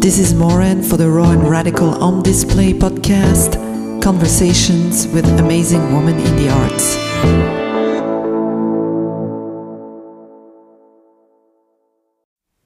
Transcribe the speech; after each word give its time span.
This 0.00 0.20
is 0.20 0.32
Maureen 0.32 0.80
for 0.80 0.96
the 0.96 1.10
Raw 1.10 1.32
and 1.32 1.50
Radical 1.50 2.00
on 2.00 2.22
Display 2.22 2.72
podcast 2.72 3.60
conversations 4.00 5.08
with 5.08 5.26
amazing 5.40 5.92
women 5.92 6.16
in 6.20 6.36
the 6.36 6.48
arts. 6.48 6.96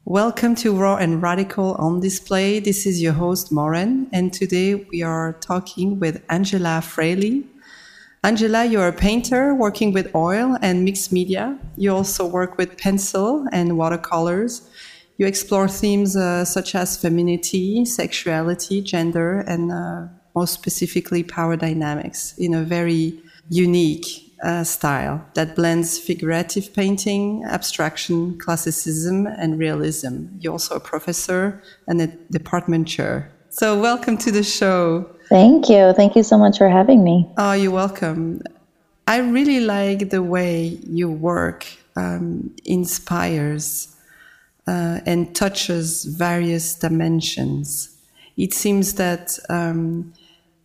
Welcome 0.04 0.54
to 0.56 0.76
Raw 0.76 0.96
and 0.96 1.22
Radical 1.22 1.74
on 1.76 2.00
Display. 2.00 2.60
This 2.60 2.84
is 2.84 3.00
your 3.00 3.14
host, 3.14 3.50
Maureen, 3.50 4.10
and 4.12 4.30
today 4.30 4.74
we 4.74 5.02
are 5.02 5.32
talking 5.40 5.98
with 5.98 6.22
Angela 6.28 6.82
Fraleigh. 6.82 7.46
Angela, 8.22 8.66
you're 8.66 8.88
a 8.88 8.92
painter 8.92 9.54
working 9.54 9.94
with 9.94 10.14
oil 10.14 10.58
and 10.60 10.84
mixed 10.84 11.10
media. 11.12 11.58
You 11.78 11.94
also 11.94 12.26
work 12.26 12.58
with 12.58 12.76
pencil 12.76 13.46
and 13.52 13.78
watercolors 13.78 14.68
you 15.18 15.26
explore 15.26 15.68
themes 15.68 16.16
uh, 16.16 16.44
such 16.44 16.74
as 16.74 16.96
femininity, 16.96 17.84
sexuality, 17.84 18.80
gender, 18.80 19.40
and 19.40 19.70
uh, 19.70 20.06
most 20.34 20.54
specifically 20.54 21.22
power 21.22 21.56
dynamics 21.56 22.34
in 22.38 22.54
a 22.54 22.62
very 22.62 23.20
unique 23.48 24.06
uh, 24.42 24.64
style 24.64 25.24
that 25.34 25.54
blends 25.54 25.98
figurative 25.98 26.74
painting, 26.74 27.44
abstraction, 27.44 28.38
classicism, 28.38 29.26
and 29.26 29.58
realism. 29.58 30.26
You're 30.40 30.54
also 30.54 30.76
a 30.76 30.80
professor 30.80 31.62
and 31.86 32.00
a 32.00 32.08
department 32.30 32.88
chair. 32.88 33.30
So, 33.50 33.78
welcome 33.78 34.16
to 34.18 34.30
the 34.30 34.42
show. 34.42 35.08
Thank 35.28 35.68
you. 35.68 35.92
Thank 35.92 36.16
you 36.16 36.22
so 36.22 36.38
much 36.38 36.58
for 36.58 36.68
having 36.68 37.04
me. 37.04 37.30
Oh, 37.36 37.52
you're 37.52 37.70
welcome. 37.70 38.42
I 39.06 39.18
really 39.18 39.60
like 39.60 40.10
the 40.10 40.22
way 40.22 40.78
your 40.86 41.10
work 41.10 41.66
um, 41.96 42.54
inspires 42.64 43.91
uh, 44.66 45.00
and 45.06 45.34
touches 45.34 46.04
various 46.04 46.74
dimensions. 46.74 47.96
It 48.36 48.54
seems 48.54 48.94
that 48.94 49.38
um, 49.48 50.12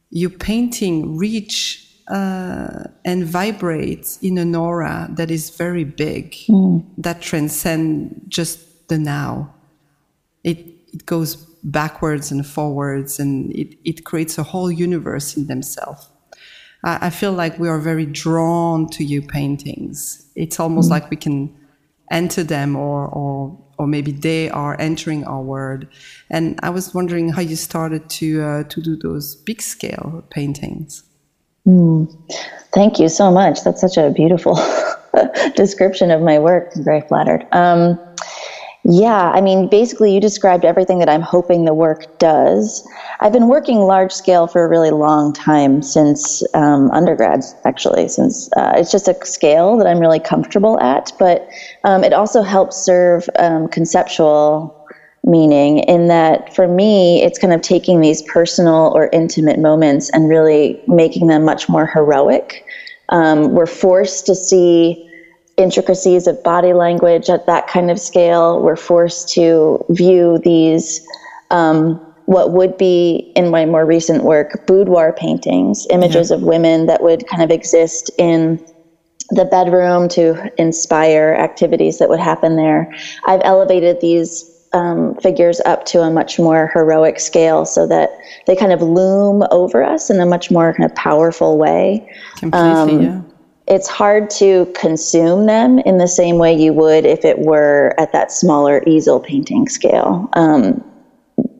your 0.09 0.29
painting 0.29 1.17
reach 1.17 1.83
uh, 2.07 2.85
and 3.03 3.25
vibrates 3.25 4.17
in 4.21 4.37
an 4.37 4.55
aura 4.55 5.07
that 5.11 5.29
is 5.29 5.49
very 5.49 5.83
big, 5.83 6.31
mm. 6.47 6.85
that 6.97 7.21
transcends 7.21 8.13
just 8.27 8.87
the 8.87 8.97
now. 8.97 9.53
It, 10.43 10.59
it 10.93 11.05
goes 11.05 11.35
backwards 11.63 12.31
and 12.31 12.47
forwards, 12.47 13.19
and 13.19 13.53
it, 13.53 13.77
it 13.83 14.05
creates 14.05 14.37
a 14.37 14.43
whole 14.43 14.71
universe 14.71 15.35
in 15.35 15.47
themselves. 15.47 16.07
I, 16.85 17.07
I 17.07 17.09
feel 17.09 17.33
like 17.33 17.59
we 17.59 17.67
are 17.67 17.79
very 17.79 18.05
drawn 18.05 18.87
to 18.91 19.03
your 19.03 19.23
paintings. 19.23 20.25
It's 20.35 20.59
almost 20.59 20.87
mm. 20.87 20.91
like 20.91 21.09
we 21.09 21.17
can 21.17 21.53
enter 22.09 22.43
them 22.43 22.77
or, 22.77 23.07
or 23.07 23.59
or 23.77 23.87
maybe 23.87 24.11
they 24.11 24.49
are 24.49 24.79
entering 24.79 25.23
our 25.25 25.41
world. 25.41 25.87
And 26.29 26.59
I 26.63 26.69
was 26.69 26.93
wondering 26.93 27.29
how 27.29 27.41
you 27.41 27.55
started 27.55 28.09
to 28.09 28.41
uh, 28.41 28.63
to 28.63 28.81
do 28.81 28.95
those 28.95 29.35
big 29.35 29.61
scale 29.61 30.23
paintings. 30.29 31.03
Mm. 31.67 32.07
Thank 32.73 32.99
you 32.99 33.09
so 33.09 33.31
much. 33.31 33.63
That's 33.63 33.81
such 33.81 33.97
a 33.97 34.09
beautiful 34.09 34.55
description 35.55 36.11
of 36.11 36.21
my 36.21 36.39
work. 36.39 36.71
I'm 36.75 36.83
very 36.83 37.01
flattered. 37.01 37.45
Um, 37.51 37.99
yeah, 38.89 39.31
I 39.31 39.41
mean, 39.41 39.67
basically, 39.67 40.13
you 40.13 40.21
described 40.21 40.63
everything 40.63 40.99
that 40.99 41.09
I'm 41.09 41.21
hoping 41.21 41.65
the 41.65 41.73
work 41.73 42.19
does. 42.19 42.87
I've 43.19 43.33
been 43.33 43.49
working 43.49 43.79
large 43.79 44.13
scale 44.13 44.47
for 44.47 44.63
a 44.63 44.69
really 44.69 44.91
long 44.91 45.33
time 45.33 45.81
since 45.81 46.41
um, 46.53 46.89
undergrad, 46.91 47.43
actually, 47.65 48.07
since 48.07 48.49
uh, 48.55 48.75
it's 48.77 48.89
just 48.89 49.09
a 49.09 49.25
scale 49.25 49.75
that 49.75 49.87
I'm 49.87 49.99
really 49.99 50.21
comfortable 50.21 50.79
at, 50.79 51.11
but 51.19 51.49
um, 51.83 52.05
it 52.05 52.13
also 52.13 52.43
helps 52.43 52.77
serve 52.77 53.29
um, 53.37 53.67
conceptual 53.67 54.73
meaning 55.25 55.79
in 55.79 56.07
that 56.07 56.55
for 56.55 56.69
me, 56.69 57.21
it's 57.21 57.37
kind 57.37 57.51
of 57.51 57.61
taking 57.61 57.99
these 57.99 58.21
personal 58.21 58.93
or 58.95 59.09
intimate 59.11 59.59
moments 59.59 60.09
and 60.11 60.29
really 60.29 60.81
making 60.87 61.27
them 61.27 61.43
much 61.43 61.67
more 61.67 61.87
heroic. 61.87 62.65
Um, 63.09 63.51
we're 63.51 63.65
forced 63.65 64.25
to 64.27 64.35
see 64.35 65.06
intricacies 65.57 66.27
of 66.27 66.41
body 66.43 66.73
language 66.73 67.29
at 67.29 67.47
that 67.47 67.67
kind 67.67 67.89
of 67.91 67.99
scale. 67.99 68.61
We're 68.61 68.75
forced 68.75 69.29
to 69.33 69.83
view 69.89 70.39
these, 70.43 71.05
um, 71.49 71.95
what 72.25 72.51
would 72.51 72.77
be 72.77 73.31
in 73.35 73.49
my 73.49 73.65
more 73.65 73.85
recent 73.85 74.23
work, 74.23 74.67
boudoir 74.67 75.13
paintings, 75.13 75.87
images 75.89 76.29
yeah. 76.29 76.37
of 76.37 76.43
women 76.43 76.85
that 76.85 77.01
would 77.01 77.27
kind 77.27 77.41
of 77.41 77.49
exist 77.49 78.11
in 78.19 78.63
the 79.31 79.45
bedroom 79.45 80.07
to 80.07 80.49
inspire 80.57 81.35
activities 81.39 81.97
that 81.97 82.07
would 82.07 82.19
happen 82.19 82.55
there. 82.55 82.93
I've 83.25 83.41
elevated 83.43 83.99
these 83.99 84.53
um, 84.73 85.15
figures 85.15 85.59
up 85.61 85.85
to 85.85 86.01
a 86.01 86.11
much 86.11 86.37
more 86.37 86.69
heroic 86.73 87.19
scale 87.19 87.65
so 87.65 87.87
that 87.87 88.11
they 88.45 88.55
kind 88.55 88.71
of 88.71 88.81
loom 88.81 89.43
over 89.49 89.83
us 89.83 90.09
in 90.09 90.19
a 90.19 90.25
much 90.25 90.51
more 90.51 90.73
kind 90.73 90.89
of 90.89 90.95
powerful 90.95 91.57
way. 91.57 92.07
Completely, 92.35 92.69
um, 92.69 93.01
yeah 93.01 93.21
it's 93.67 93.87
hard 93.87 94.29
to 94.29 94.71
consume 94.79 95.45
them 95.45 95.79
in 95.79 95.97
the 95.97 96.07
same 96.07 96.37
way 96.37 96.53
you 96.53 96.73
would 96.73 97.05
if 97.05 97.25
it 97.25 97.39
were 97.39 97.93
at 97.97 98.13
that 98.13 98.31
smaller 98.31 98.81
easel 98.87 99.19
painting 99.19 99.67
scale. 99.67 100.29
Um, 100.33 100.83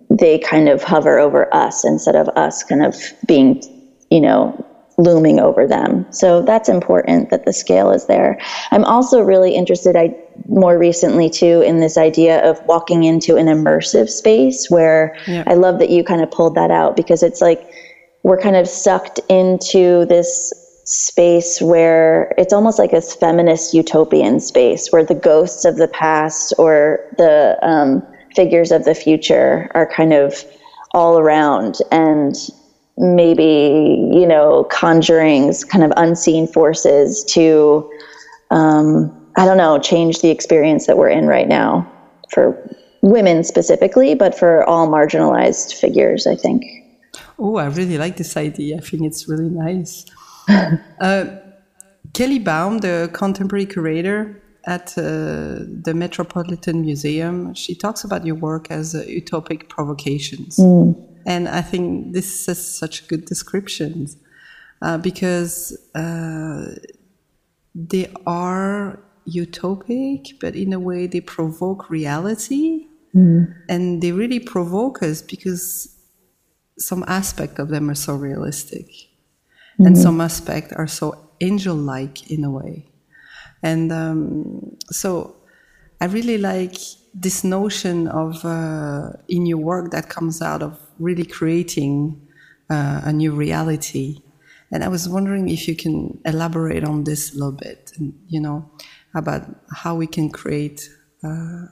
they 0.10 0.40
kind 0.40 0.70
of 0.70 0.82
hover 0.82 1.20
over 1.20 1.54
us 1.54 1.84
instead 1.84 2.16
of 2.16 2.30
us 2.30 2.64
kind 2.64 2.84
of 2.84 2.96
being, 3.28 3.62
you 4.10 4.22
know, 4.22 4.66
looming 4.98 5.40
over 5.40 5.68
them. 5.68 6.12
So 6.12 6.42
that's 6.42 6.70
important 6.70 7.30
that 7.30 7.46
the 7.46 7.54
scale 7.54 7.92
is 7.92 8.08
there. 8.08 8.40
I'm 8.72 8.84
also 8.86 9.22
really 9.22 9.54
interested, 9.54 9.96
I 9.96 10.16
more 10.48 10.78
recently 10.78 11.30
too, 11.30 11.62
in 11.62 11.82
this 11.82 11.98
idea 11.98 12.44
of 12.50 12.60
walking 12.66 13.04
into 13.04 13.36
an 13.36 13.46
immersive 13.46 14.10
space 14.10 14.72
where 14.72 15.16
yeah. 15.28 15.44
I 15.46 15.54
love 15.54 15.78
that 15.80 15.92
you 15.92 16.04
kind 16.04 16.22
of 16.22 16.32
pulled 16.32 16.56
that 16.56 16.72
out 16.72 16.96
because 16.96 17.22
it's 17.22 17.42
like 17.42 17.70
we're 18.24 18.42
kind 18.42 18.56
of 18.56 18.68
sucked 18.68 19.20
into 19.30 20.06
this 20.06 20.52
space 20.88 21.62
where 21.62 22.34
it's 22.38 22.54
almost 22.54 22.80
like 22.80 22.94
a 22.94 23.02
feminist 23.02 23.74
utopian 23.74 24.40
space 24.40 24.90
where 24.90 25.04
the 25.04 25.14
ghosts 25.14 25.66
of 25.66 25.76
the 25.76 25.90
past 25.90 26.54
or 26.58 27.02
the 27.18 27.58
um, 27.62 28.02
figures 28.38 28.72
of 28.72 28.86
the 28.86 28.96
future 28.96 29.70
are 29.76 29.86
kind 29.86 30.14
of 30.14 30.46
all 30.94 31.20
around 31.20 31.80
and 31.92 32.36
maybe 32.98 34.10
you 34.14 34.26
know 34.26 34.66
conjurings 34.72 35.68
kind 35.68 35.84
of 35.84 35.92
unseen 35.98 36.48
forces 36.48 37.22
to 37.26 37.92
um, 38.50 39.12
i 39.36 39.44
don't 39.44 39.58
know 39.58 39.78
change 39.78 40.22
the 40.22 40.30
experience 40.30 40.88
that 40.88 40.98
we're 40.98 41.10
in 41.10 41.28
right 41.28 41.50
now 41.50 41.86
for 42.32 42.58
women 43.02 43.44
specifically 43.44 44.16
but 44.16 44.34
for 44.34 44.64
all 44.64 44.88
marginalized 44.88 45.78
figures 45.78 46.26
i 46.26 46.36
think. 46.36 46.64
Oh 47.38 47.58
i 47.58 47.66
really 47.66 47.98
like 47.98 48.16
this 48.16 48.38
idea. 48.38 48.78
I 48.78 48.80
think 48.80 49.04
it's 49.04 49.28
really 49.28 49.50
nice 49.50 50.06
uh, 50.48 51.26
Kelly 52.14 52.40
Baum, 52.40 52.80
the 52.80 53.10
contemporary 53.14 53.66
curator 53.66 54.42
at 54.66 54.98
uh, 54.98 55.64
the 55.86 55.94
Metropolitan 55.96 56.82
Museum, 56.82 57.54
she 57.54 57.74
talks 57.74 58.04
about 58.04 58.26
your 58.26 58.36
work 58.36 58.70
as 58.70 58.94
uh, 58.94 59.04
utopic 59.08 59.70
provocations. 59.70 60.58
Mm. 60.58 61.02
And 61.26 61.48
I 61.48 61.62
think 61.62 62.14
this 62.14 62.48
is 62.48 62.78
such 62.78 63.08
good 63.08 63.26
descriptions 63.26 64.18
uh, 64.82 64.98
because 64.98 65.78
uh, 65.96 66.76
they 67.74 68.12
are 68.26 69.00
utopic, 69.28 70.40
but 70.42 70.56
in 70.56 70.74
a 70.74 70.80
way 70.80 71.08
they 71.08 71.22
provoke 71.22 71.90
reality. 71.90 72.88
Mm. 73.16 73.54
And 73.70 74.02
they 74.02 74.12
really 74.12 74.40
provoke 74.40 75.02
us 75.02 75.22
because 75.22 75.96
some 76.78 77.06
aspect 77.08 77.58
of 77.58 77.70
them 77.70 77.90
are 77.90 77.96
so 77.96 78.16
realistic 78.16 78.88
mm-hmm. 79.78 79.86
and 79.86 79.98
some 79.98 80.20
aspects 80.22 80.74
are 80.74 80.88
so 80.88 81.30
angel-like 81.40 82.32
in 82.32 82.44
a 82.44 82.50
way. 82.50 82.86
And 83.64 83.92
um, 83.92 84.78
so 84.90 85.36
i 86.00 86.06
really 86.06 86.38
like 86.38 86.78
this 87.14 87.44
notion 87.44 88.08
of 88.08 88.46
uh, 88.46 89.10
in 89.28 89.46
your 89.46 89.58
work 89.58 89.92
that 89.92 90.10
comes 90.10 90.42
out 90.42 90.62
of 90.62 90.80
really 91.00 91.26
creating 91.26 92.22
uh, 92.70 93.02
a 93.04 93.14
new 93.14 93.32
reality. 93.32 94.22
And 94.72 94.84
i 94.84 94.88
was 94.88 95.08
wondering 95.10 95.50
if 95.50 95.68
you 95.68 95.76
can 95.76 96.20
elaborate 96.26 96.84
on 96.84 97.04
this 97.06 97.34
a 97.34 97.36
little 97.36 97.52
bit 97.68 97.92
and, 97.98 98.14
you 98.28 98.40
know 98.40 98.70
about 99.16 99.44
how 99.74 99.96
we 99.96 100.06
can 100.06 100.30
create 100.30 100.90
uh, 101.24 101.66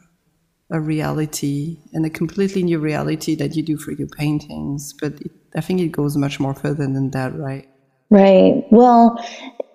a 0.71 0.79
reality 0.79 1.77
and 1.93 2.05
a 2.05 2.09
completely 2.09 2.63
new 2.63 2.79
reality 2.79 3.35
that 3.35 3.55
you 3.55 3.61
do 3.61 3.77
for 3.77 3.91
your 3.91 4.07
paintings 4.07 4.93
but 4.93 5.13
it, 5.21 5.31
i 5.55 5.61
think 5.61 5.79
it 5.79 5.91
goes 5.91 6.17
much 6.17 6.39
more 6.39 6.55
further 6.55 6.87
than 6.87 7.11
that 7.11 7.35
right 7.37 7.67
Right. 8.09 8.63
Well, 8.71 9.23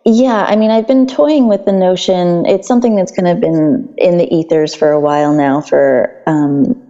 yeah, 0.05 0.47
I 0.49 0.57
mean, 0.57 0.71
I've 0.71 0.87
been 0.87 1.07
toying 1.07 1.49
with 1.49 1.65
the 1.65 1.73
notion. 1.73 2.47
It's 2.47 2.67
something 2.67 2.97
that's 2.97 3.13
kind 3.13 3.29
of 3.29 3.41
been 3.41 3.93
in 3.99 4.19
the 4.19 4.33
ethers 4.35 4.75
for 4.75 4.91
a 4.91 5.01
while 5.01 5.35
now 5.35 5.61
for 5.61 6.23
um, 6.27 6.81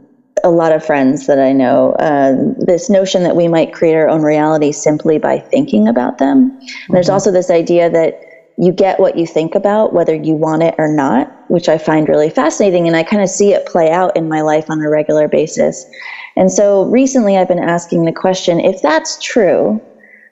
a 0.45 0.51
lot 0.51 0.73
of 0.73 0.85
friends 0.85 1.27
that 1.27 1.41
I 1.41 1.53
know. 1.53 1.93
Uh, 1.95 2.37
this 2.59 2.89
notion 2.89 3.25
that 3.25 3.37
we 3.37 3.49
might 3.49 3.73
create 3.73 3.95
our 3.95 4.09
own 4.09 4.23
reality 4.23 4.71
simply 4.71 5.19
by 5.19 5.39
thinking 5.39 5.89
about 5.89 6.19
them. 6.19 6.51
Mm-hmm. 6.51 6.93
There's 6.93 7.09
also 7.09 7.33
this 7.33 7.51
idea 7.51 7.91
that 7.91 8.21
you 8.59 8.73
get 8.73 9.01
what 9.01 9.17
you 9.17 9.27
think 9.27 9.55
about, 9.55 9.93
whether 9.93 10.15
you 10.15 10.35
want 10.35 10.63
it 10.63 10.75
or 10.79 10.87
not. 10.87 11.35
which 11.51 11.69
I 11.69 11.79
find 11.79 12.09
really 12.09 12.31
fascinating. 12.31 12.87
And 12.87 12.97
I 12.97 13.03
kind 13.03 13.23
of 13.23 13.29
see 13.29 13.53
it 13.53 13.67
play 13.67 13.91
out 13.91 14.17
in 14.17 14.29
my 14.29 14.41
life 14.41 14.71
on 14.71 14.81
a 14.81 14.89
regular 14.89 15.27
basis. 15.27 15.85
And 16.37 16.51
so 16.51 16.85
recently 16.85 17.37
I've 17.37 17.49
been 17.49 17.59
asking 17.59 18.05
the 18.05 18.13
question 18.13 18.61
if 18.61 18.81
that's 18.81 19.21
true, 19.21 19.81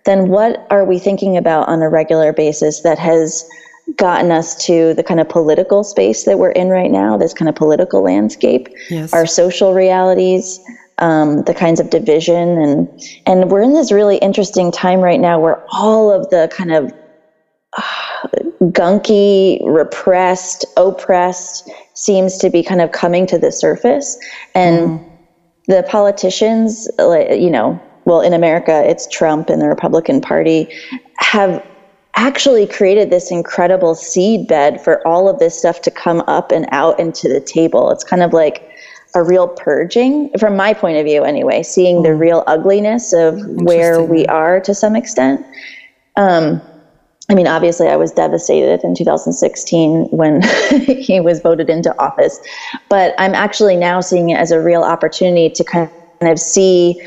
then 0.05 0.29
what 0.29 0.67
are 0.71 0.85
we 0.85 0.99
thinking 0.99 1.37
about 1.37 1.69
on 1.69 1.83
a 1.83 1.89
regular 1.89 2.33
basis 2.33 2.81
that 2.81 2.99
has 2.99 3.49
gotten 3.97 4.31
us 4.31 4.55
to 4.67 4.95
the 4.95 5.03
kind 5.03 5.21
of 5.21 5.29
political 5.29 5.83
space 5.83 6.25
that 6.25 6.39
we're 6.39 6.51
in 6.51 6.69
right 6.69 6.91
now, 6.91 7.17
this 7.17 7.33
kind 7.33 7.49
of 7.49 7.55
political 7.55 8.03
landscape, 8.03 8.69
yes. 8.91 9.13
our 9.13 9.27
social 9.27 9.73
realities, 9.75 10.61
um, 10.99 11.43
the 11.45 11.55
kinds 11.55 11.81
of 11.81 11.91
division, 11.91 12.59
and 12.59 12.89
and 13.27 13.51
we're 13.51 13.63
in 13.63 13.73
this 13.73 13.93
really 13.93 14.17
interesting 14.19 14.73
time 14.73 15.01
right 15.01 15.21
now 15.21 15.39
where 15.39 15.65
all 15.73 16.11
of 16.11 16.29
the 16.31 16.51
kind 16.53 16.73
of 16.73 16.93
uh, 17.77 18.29
gunky, 18.63 19.61
repressed, 19.65 20.65
oppressed 20.77 21.71
seems 21.95 22.37
to 22.39 22.51
be 22.51 22.63
kind 22.63 22.81
of 22.81 22.93
coming 22.93 23.27
to 23.27 23.39
the 23.39 23.53
surface, 23.53 24.19
and 24.55 25.01
mm. 25.01 25.11
the 25.67 25.85
politicians, 25.85 26.89
you 26.99 27.51
know, 27.51 27.81
well, 28.09 28.23
in 28.23 28.33
America, 28.33 28.83
it's 28.89 29.07
Trump 29.07 29.51
and 29.51 29.61
the 29.61 29.69
Republican 29.69 30.23
Party 30.23 30.67
have 31.19 31.63
actually 32.15 32.67
created 32.67 33.11
this 33.11 33.31
incredible 33.31 33.95
seed 33.95 34.49
bed 34.49 34.81
for 34.81 35.07
all 35.07 35.29
of 35.29 35.39
this 35.39 35.57
stuff 35.57 35.83
to 35.83 35.91
come 35.91 36.23
up 36.27 36.51
and 36.51 36.67
out 36.73 36.99
into 36.99 37.29
the 37.29 37.39
table. 37.39 37.91
It's 37.91 38.03
kind 38.03 38.23
of 38.23 38.33
like 38.33 38.67
a 39.15 39.23
real 39.23 39.47
purging, 39.47 40.31
from 40.39 40.57
my 40.57 40.73
point 40.73 40.97
of 40.97 41.05
view, 41.05 41.23
anyway, 41.23 41.63
seeing 41.63 42.03
the 42.03 42.09
mm. 42.09 42.19
real 42.19 42.45
ugliness 42.47 43.13
of 43.13 43.39
where 43.45 44.03
we 44.03 44.25
are 44.27 44.59
to 44.61 44.75
some 44.75 44.97
extent. 44.97 45.45
Um, 46.17 46.63
I 47.29 47.35
mean, 47.35 47.47
obviously, 47.47 47.89
I 47.89 47.97
was 47.97 48.11
devastated 48.11 48.83
in 48.85 48.95
2016 48.95 50.07
when 50.07 50.41
he 50.81 51.21
was 51.21 51.41
voted 51.41 51.69
into 51.69 51.95
office, 52.03 52.41
but 52.89 53.15
I'm 53.19 53.35
actually 53.35 53.77
now 53.77 54.01
seeing 54.01 54.31
it 54.31 54.39
as 54.39 54.51
a 54.51 54.63
real 54.63 54.83
opportunity 54.83 55.51
to 55.51 55.63
kind 55.63 55.91
of 56.23 56.39
see 56.39 56.99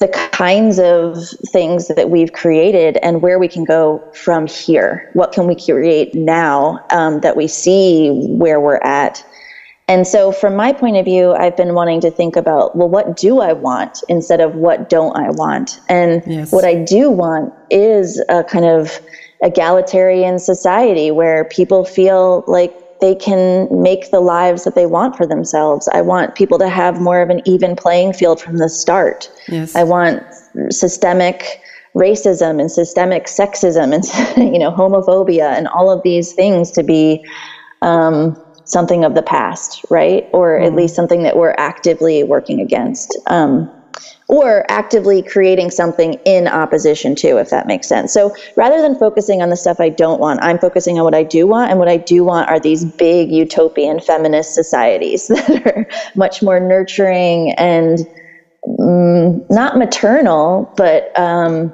the 0.00 0.08
kinds 0.32 0.78
of 0.78 1.18
things 1.52 1.88
that 1.88 2.08
we've 2.08 2.32
created 2.32 2.96
and 3.02 3.20
where 3.20 3.38
we 3.38 3.46
can 3.46 3.64
go 3.64 4.02
from 4.14 4.46
here. 4.46 5.10
What 5.12 5.32
can 5.32 5.46
we 5.46 5.54
create 5.54 6.14
now 6.14 6.84
um, 6.90 7.20
that 7.20 7.36
we 7.36 7.46
see 7.46 8.10
where 8.26 8.58
we're 8.58 8.78
at? 8.78 9.24
And 9.88 10.06
so, 10.06 10.32
from 10.32 10.56
my 10.56 10.72
point 10.72 10.96
of 10.96 11.04
view, 11.04 11.32
I've 11.32 11.56
been 11.56 11.74
wanting 11.74 12.00
to 12.02 12.10
think 12.10 12.36
about, 12.36 12.76
well, 12.76 12.88
what 12.88 13.16
do 13.16 13.40
I 13.40 13.52
want 13.52 14.02
instead 14.08 14.40
of 14.40 14.54
what 14.54 14.88
don't 14.88 15.16
I 15.16 15.30
want? 15.30 15.80
And 15.88 16.22
yes. 16.26 16.52
what 16.52 16.64
I 16.64 16.76
do 16.76 17.10
want 17.10 17.52
is 17.70 18.22
a 18.28 18.42
kind 18.44 18.64
of 18.64 19.00
egalitarian 19.42 20.38
society 20.38 21.10
where 21.10 21.44
people 21.46 21.84
feel 21.84 22.44
like 22.46 22.79
they 23.00 23.14
can 23.14 23.68
make 23.70 24.10
the 24.10 24.20
lives 24.20 24.64
that 24.64 24.74
they 24.74 24.86
want 24.86 25.16
for 25.16 25.26
themselves. 25.26 25.88
I 25.92 26.02
want 26.02 26.34
people 26.34 26.58
to 26.58 26.68
have 26.68 27.00
more 27.00 27.22
of 27.22 27.30
an 27.30 27.40
even 27.44 27.76
playing 27.76 28.12
field 28.12 28.40
from 28.40 28.58
the 28.58 28.68
start. 28.68 29.30
Yes. 29.48 29.74
I 29.74 29.84
want 29.84 30.22
systemic 30.70 31.60
racism 31.94 32.60
and 32.60 32.70
systemic 32.70 33.24
sexism 33.24 33.92
and 33.92 34.52
you 34.52 34.58
know 34.58 34.70
homophobia 34.70 35.56
and 35.56 35.66
all 35.68 35.90
of 35.90 36.02
these 36.04 36.32
things 36.32 36.70
to 36.70 36.84
be 36.84 37.24
um, 37.82 38.40
something 38.64 39.04
of 39.04 39.14
the 39.14 39.22
past, 39.22 39.84
right? 39.90 40.28
Or 40.32 40.58
mm. 40.58 40.66
at 40.66 40.74
least 40.74 40.94
something 40.94 41.22
that 41.24 41.36
we're 41.36 41.54
actively 41.58 42.22
working 42.22 42.60
against. 42.60 43.16
Um, 43.26 43.70
or 44.28 44.64
actively 44.68 45.22
creating 45.22 45.70
something 45.70 46.14
in 46.24 46.46
opposition 46.46 47.14
to, 47.16 47.38
if 47.38 47.50
that 47.50 47.66
makes 47.66 47.88
sense. 47.88 48.12
So 48.12 48.32
rather 48.56 48.80
than 48.80 48.94
focusing 48.94 49.42
on 49.42 49.50
the 49.50 49.56
stuff 49.56 49.78
I 49.80 49.88
don't 49.88 50.20
want, 50.20 50.40
I'm 50.42 50.58
focusing 50.58 50.98
on 50.98 51.04
what 51.04 51.14
I 51.14 51.24
do 51.24 51.46
want. 51.46 51.70
And 51.70 51.78
what 51.78 51.88
I 51.88 51.96
do 51.96 52.24
want 52.24 52.48
are 52.48 52.60
these 52.60 52.84
big 52.84 53.32
utopian 53.32 54.00
feminist 54.00 54.54
societies 54.54 55.26
that 55.28 55.66
are 55.66 55.86
much 56.14 56.42
more 56.42 56.60
nurturing 56.60 57.52
and 57.58 57.98
mm, 58.66 59.44
not 59.50 59.76
maternal, 59.76 60.72
but 60.76 61.18
um, 61.18 61.72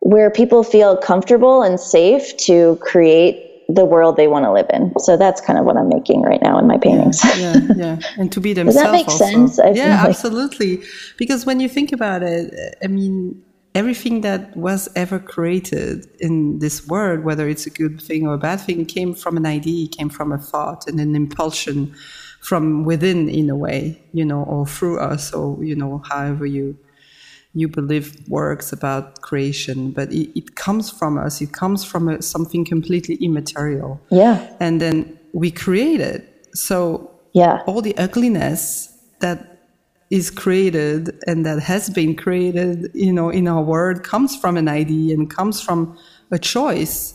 where 0.00 0.30
people 0.30 0.62
feel 0.62 0.96
comfortable 0.96 1.62
and 1.62 1.78
safe 1.78 2.36
to 2.38 2.78
create 2.82 3.47
the 3.68 3.84
world 3.84 4.16
they 4.16 4.28
want 4.28 4.44
to 4.46 4.52
live 4.52 4.66
in. 4.72 4.92
So 4.98 5.16
that's 5.16 5.40
kind 5.40 5.58
of 5.58 5.66
what 5.66 5.76
I'm 5.76 5.88
making 5.88 6.22
right 6.22 6.40
now 6.40 6.58
in 6.58 6.66
my 6.66 6.78
paintings. 6.78 7.22
Yeah, 7.22 7.34
yeah, 7.36 7.72
yeah. 7.76 7.98
and 8.16 8.32
to 8.32 8.40
be 8.40 8.54
themselves. 8.54 8.76
Does 8.76 8.84
that 8.84 8.92
make 8.92 9.08
also. 9.08 9.24
sense? 9.24 9.58
I 9.58 9.70
yeah, 9.70 10.00
like... 10.00 10.08
absolutely. 10.10 10.82
Because 11.18 11.44
when 11.44 11.60
you 11.60 11.68
think 11.68 11.92
about 11.92 12.22
it, 12.22 12.76
I 12.82 12.86
mean, 12.86 13.42
everything 13.74 14.22
that 14.22 14.56
was 14.56 14.88
ever 14.96 15.18
created 15.18 16.06
in 16.18 16.60
this 16.60 16.86
world, 16.86 17.24
whether 17.24 17.46
it's 17.46 17.66
a 17.66 17.70
good 17.70 18.00
thing 18.00 18.26
or 18.26 18.34
a 18.34 18.38
bad 18.38 18.60
thing, 18.60 18.86
came 18.86 19.14
from 19.14 19.36
an 19.36 19.44
idea, 19.44 19.86
came 19.88 20.08
from 20.08 20.32
a 20.32 20.38
thought 20.38 20.88
and 20.88 20.98
an 20.98 21.14
impulsion 21.14 21.94
from 22.40 22.84
within, 22.84 23.28
in 23.28 23.50
a 23.50 23.56
way, 23.56 24.00
you 24.12 24.24
know, 24.24 24.44
or 24.44 24.66
through 24.66 24.98
us, 24.98 25.34
or 25.34 25.62
you 25.62 25.76
know, 25.76 26.02
however 26.08 26.46
you 26.46 26.78
you 27.58 27.68
believe 27.68 28.16
works 28.28 28.72
about 28.72 29.20
creation, 29.20 29.90
but 29.90 30.12
it, 30.12 30.30
it 30.38 30.56
comes 30.56 30.90
from 30.90 31.18
us. 31.18 31.40
It 31.40 31.52
comes 31.52 31.84
from 31.84 32.08
a, 32.08 32.22
something 32.22 32.64
completely 32.64 33.16
immaterial. 33.16 34.00
Yeah. 34.10 34.54
And 34.60 34.80
then 34.80 35.18
we 35.32 35.50
create 35.50 36.00
it. 36.00 36.48
So 36.54 37.10
yeah, 37.32 37.62
all 37.66 37.82
the 37.82 37.96
ugliness 37.98 38.94
that 39.20 39.58
is 40.10 40.30
created 40.30 41.18
and 41.26 41.44
that 41.44 41.60
has 41.60 41.90
been 41.90 42.16
created, 42.16 42.90
you 42.94 43.12
know, 43.12 43.28
in 43.28 43.46
our 43.46 43.62
world 43.62 44.02
comes 44.02 44.34
from 44.36 44.56
an 44.56 44.68
idea 44.68 45.14
and 45.14 45.28
comes 45.30 45.60
from 45.60 45.98
a 46.30 46.38
choice. 46.38 47.14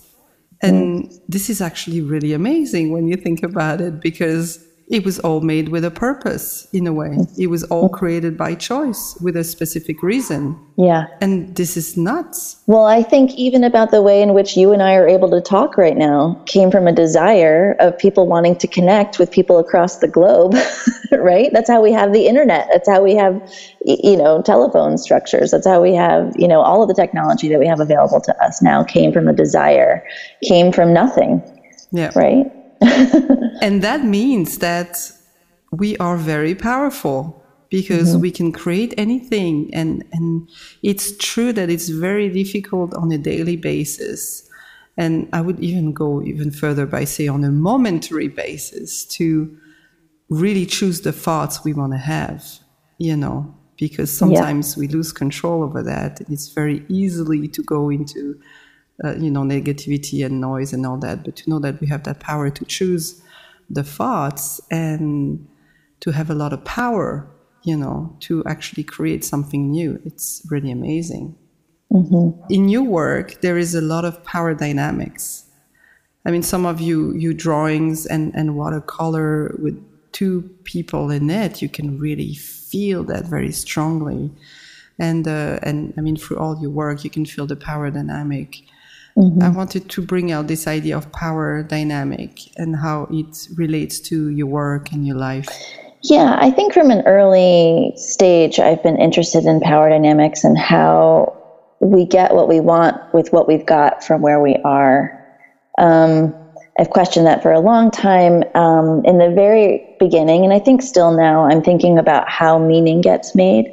And 0.62 1.06
mm. 1.06 1.20
this 1.28 1.50
is 1.50 1.60
actually 1.60 2.02
really 2.02 2.34
amazing 2.34 2.92
when 2.92 3.08
you 3.08 3.16
think 3.18 3.44
about 3.44 3.82
it 3.82 4.00
because 4.00 4.64
it 4.90 5.06
was 5.06 5.20
all 5.20 5.42
made 5.42 5.70
with 5.70 5.86
a 5.86 5.92
purpose 5.92 6.68
in 6.74 6.86
a 6.88 6.94
way. 6.94 7.18
It 7.38 7.48
was 7.48 7.64
all 7.66 7.86
mm-hmm. 7.86 7.96
created 7.96 8.38
by 8.38 8.56
choice 8.56 9.18
with 9.22 9.38
a 9.38 9.44
specific 9.44 10.04
reason. 10.04 10.60
Yeah. 10.78 11.06
And 11.22 11.56
this 11.56 11.78
is 11.78 11.96
nuts. 11.96 12.62
Well, 12.68 12.86
I 12.86 13.02
think 13.02 13.32
even 13.32 13.64
about 13.64 13.92
the 13.92 14.02
way 14.02 14.22
in 14.22 14.34
which 14.34 14.58
you 14.58 14.74
and 14.74 14.84
I 14.84 14.96
are 14.96 15.08
able 15.08 15.30
to 15.32 15.42
talk 15.42 15.78
right 15.78 15.96
now 15.96 16.42
came 16.48 16.70
from 16.70 16.88
a 16.88 16.92
desire 16.92 17.76
of 17.80 17.98
people 17.98 18.28
wanting 18.28 18.58
to 18.58 18.68
connect 18.68 19.20
with 19.20 19.32
people 19.32 19.58
across 19.58 20.00
the 20.00 20.08
globe, 20.08 20.56
right? 21.12 21.50
That's 21.54 21.70
how 21.70 21.82
we 21.82 21.94
have 21.94 22.12
the 22.12 22.28
internet. 22.28 22.68
That's 22.72 22.90
how 22.90 23.02
we 23.02 23.16
have, 23.16 23.42
you 23.86 24.18
know, 24.18 24.42
telephone 24.42 24.98
structures. 24.98 25.52
That's 25.52 25.68
how 25.68 25.82
we 25.82 25.94
have, 25.94 26.34
you 26.38 26.48
know, 26.48 26.62
all 26.62 26.82
of 26.82 26.90
the 26.90 26.96
technology 26.96 27.48
that 27.50 27.60
we 27.60 27.68
have 27.68 27.80
available 27.80 28.20
to 28.22 28.44
us 28.44 28.62
now 28.62 28.84
came 28.84 29.14
from 29.14 29.30
a 29.30 29.34
desire, 29.34 30.06
came 30.44 30.74
from 30.74 30.94
nothing. 30.94 31.42
Yeah. 31.92 32.12
Right? 32.16 32.52
and 33.62 33.82
that 33.82 34.04
means 34.04 34.60
that 34.60 35.12
we 35.72 35.98
are 35.98 36.18
very 36.18 36.56
powerful 36.56 37.44
because 37.70 38.12
mm-hmm. 38.12 38.22
we 38.22 38.32
can 38.32 38.52
create 38.52 38.94
anything 38.98 39.74
and 39.74 40.04
and 40.12 40.48
it's 40.84 41.18
true 41.18 41.52
that 41.52 41.70
it's 41.70 41.90
very 41.90 42.30
difficult 42.30 42.94
on 42.94 43.12
a 43.12 43.18
daily 43.18 43.56
basis 43.56 44.48
and 44.96 45.28
i 45.34 45.42
would 45.42 45.60
even 45.60 45.92
go 45.92 46.22
even 46.22 46.52
further 46.52 46.86
by 46.86 47.04
say 47.04 47.28
on 47.28 47.44
a 47.44 47.50
momentary 47.50 48.28
basis 48.28 49.06
to 49.06 49.58
really 50.30 50.66
choose 50.68 51.02
the 51.02 51.12
thoughts 51.12 51.64
we 51.64 51.74
want 51.74 51.92
to 51.92 51.98
have 51.98 52.46
you 53.00 53.18
know 53.18 53.54
because 53.78 54.16
sometimes 54.16 54.76
yeah. 54.76 54.82
we 54.82 54.88
lose 54.88 55.12
control 55.12 55.64
over 55.64 55.82
that 55.82 56.20
and 56.20 56.30
it's 56.30 56.50
very 56.50 56.86
easily 56.90 57.48
to 57.48 57.64
go 57.64 57.90
into 57.90 58.40
uh, 59.04 59.16
you 59.16 59.32
know, 59.32 59.42
negativity 59.42 60.26
and 60.26 60.40
noise 60.40 60.74
and 60.74 60.86
all 60.86 60.98
that, 60.98 61.24
but 61.24 61.36
to 61.36 61.50
know 61.50 61.60
that 61.60 61.80
we 61.82 61.88
have 61.88 62.04
that 62.04 62.20
power 62.20 62.50
to 62.50 62.66
choose 62.66 63.22
the 63.70 63.84
thoughts 63.84 64.62
and 64.70 65.48
to 66.00 66.12
have 66.12 66.30
a 66.30 66.36
lot 66.36 66.54
of 66.54 66.64
power, 66.66 67.28
you 67.64 67.78
know, 67.78 68.16
to 68.20 68.44
actually 68.46 68.84
create 68.84 69.24
something 69.24 69.72
new. 69.72 70.00
It's 70.06 70.46
really 70.50 70.72
amazing. 70.72 71.36
Mm-hmm. 71.92 72.54
In 72.54 72.70
your 72.70 72.84
work, 72.84 73.42
there 73.42 73.58
is 73.58 73.76
a 73.76 73.82
lot 73.82 74.06
of 74.06 74.24
power 74.24 74.54
dynamics. 74.54 75.46
I 76.26 76.32
mean, 76.32 76.44
some 76.44 76.66
of 76.66 76.80
you, 76.80 77.14
you 77.16 77.34
drawings 77.34 78.06
and, 78.06 78.34
and 78.36 78.56
watercolor 78.56 79.56
with 79.60 79.82
two 80.12 80.44
people 80.64 81.10
in 81.10 81.30
it, 81.30 81.62
you 81.62 81.70
can 81.70 82.00
really 82.00 82.36
feel 82.36 83.04
that 83.06 83.26
very 83.26 83.52
strongly. 83.52 84.32
And, 85.00 85.28
uh, 85.28 85.60
and 85.64 85.94
I 85.98 86.02
mean, 86.02 86.16
through 86.16 86.38
all 86.38 86.60
your 86.62 86.70
work, 86.70 87.04
you 87.04 87.10
can 87.10 87.26
feel 87.26 87.48
the 87.48 87.56
power 87.56 87.90
dynamic 87.90 88.64
Mm-hmm. 89.18 89.44
I 89.44 89.50
wanted 89.50 89.90
to 89.90 90.02
bring 90.02 90.32
out 90.32 90.48
this 90.48 90.68
idea 90.68 90.98
of 90.98 91.12
power 91.12 91.62
dynamic 91.62 92.40
and 92.58 92.76
how 92.76 93.08
it 93.12 93.48
relates 93.56 94.00
to 94.02 94.30
your 94.30 94.48
work 94.48 94.92
and 94.92 95.06
your 95.06 95.18
life. 95.18 95.48
Yeah, 96.02 96.38
I 96.40 96.52
think 96.52 96.74
from 96.74 96.92
an 96.92 97.06
early 97.06 97.94
stage, 97.96 98.60
I've 98.60 98.84
been 98.84 99.00
interested 99.00 99.46
in 99.46 99.62
power 99.62 99.90
dynamics 99.90 100.44
and 100.44 100.58
how 100.58 101.38
we 101.80 102.06
get 102.06 102.34
what 102.34 102.48
we 102.48 102.60
want 102.60 102.98
with 103.14 103.32
what 103.32 103.48
we've 103.48 103.66
got 103.66 104.04
from 104.04 104.22
where 104.22 104.42
we 104.42 104.56
are. 104.66 105.20
Um, 105.78 106.34
I've 106.80 106.90
questioned 106.90 107.28
that 107.28 107.44
for 107.44 107.52
a 107.52 107.60
long 107.60 107.92
time. 107.92 108.44
Um, 108.56 109.06
in 109.06 109.20
the 109.20 109.30
very 109.30 109.96
beginning, 110.00 110.44
and 110.44 110.54
I 110.54 110.60
think 110.60 110.82
still 110.82 111.16
now, 111.16 111.46
I'm 111.46 111.62
thinking 111.62 111.98
about 111.98 112.28
how 112.28 112.58
meaning 112.58 113.02
gets 113.02 113.36
made. 113.36 113.68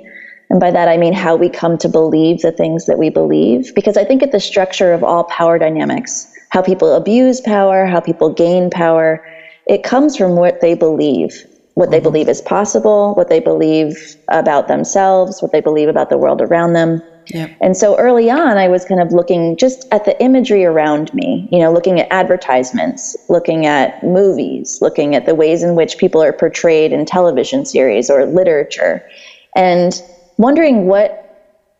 And 0.51 0.59
by 0.59 0.71
that, 0.73 0.89
I 0.89 0.97
mean 0.97 1.13
how 1.13 1.37
we 1.37 1.49
come 1.49 1.79
to 1.79 1.89
believe 1.89 2.43
the 2.43 2.53
things 2.53 2.87
that 2.87 2.99
we 2.99 3.09
believe. 3.09 3.73
Because 3.75 3.97
I 3.97 4.05
think 4.05 4.23
at 4.23 4.33
the 4.33 4.41
structure 4.41 4.93
of 4.93 5.05
all 5.05 5.25
power 5.25 5.59
dynamics, 5.59 6.31
how 6.51 6.61
people 6.61 6.95
abuse 6.95 7.41
power, 7.41 7.87
how 7.87 8.01
people 8.01 8.33
gain 8.33 8.69
power, 8.69 9.25
it 9.67 9.85
comes 9.85 10.17
from 10.17 10.35
what 10.35 10.61
they 10.61 10.75
believe, 10.75 11.47
what 11.75 11.85
mm-hmm. 11.85 11.93
they 11.93 12.01
believe 12.01 12.29
is 12.29 12.43
possible, 12.43 13.15
what 13.15 13.29
they 13.29 13.39
believe 13.39 14.17
about 14.29 14.67
themselves, 14.67 15.41
what 15.41 15.53
they 15.53 15.61
believe 15.61 15.89
about 15.89 16.11
the 16.11 16.19
world 16.19 16.43
around 16.43 16.73
them. 16.73 17.01
Yep. 17.29 17.57
And 17.61 17.77
so 17.77 17.97
early 17.97 18.29
on, 18.29 18.59
I 18.59 18.67
was 18.67 18.85
kind 18.85 19.01
of 19.01 19.13
looking 19.13 19.57
just 19.57 19.87
at 19.93 20.05
the 20.05 20.21
imagery 20.21 20.65
around 20.65 21.15
me, 21.15 21.49
you 21.53 21.61
know, 21.61 21.73
looking 21.73 22.01
at 22.01 22.09
advertisements, 22.11 23.17
looking 23.29 23.67
at 23.67 24.03
movies, 24.03 24.79
looking 24.83 25.15
at 25.15 25.27
the 25.27 25.37
ways 25.37 25.63
in 25.63 25.77
which 25.77 25.97
people 25.99 26.21
are 26.21 26.33
portrayed 26.33 26.93
in 26.93 27.05
television 27.07 27.65
series 27.65 28.11
or 28.11 28.27
literature, 28.27 29.09
and 29.55 30.03
wondering 30.41 30.87
what 30.87 31.27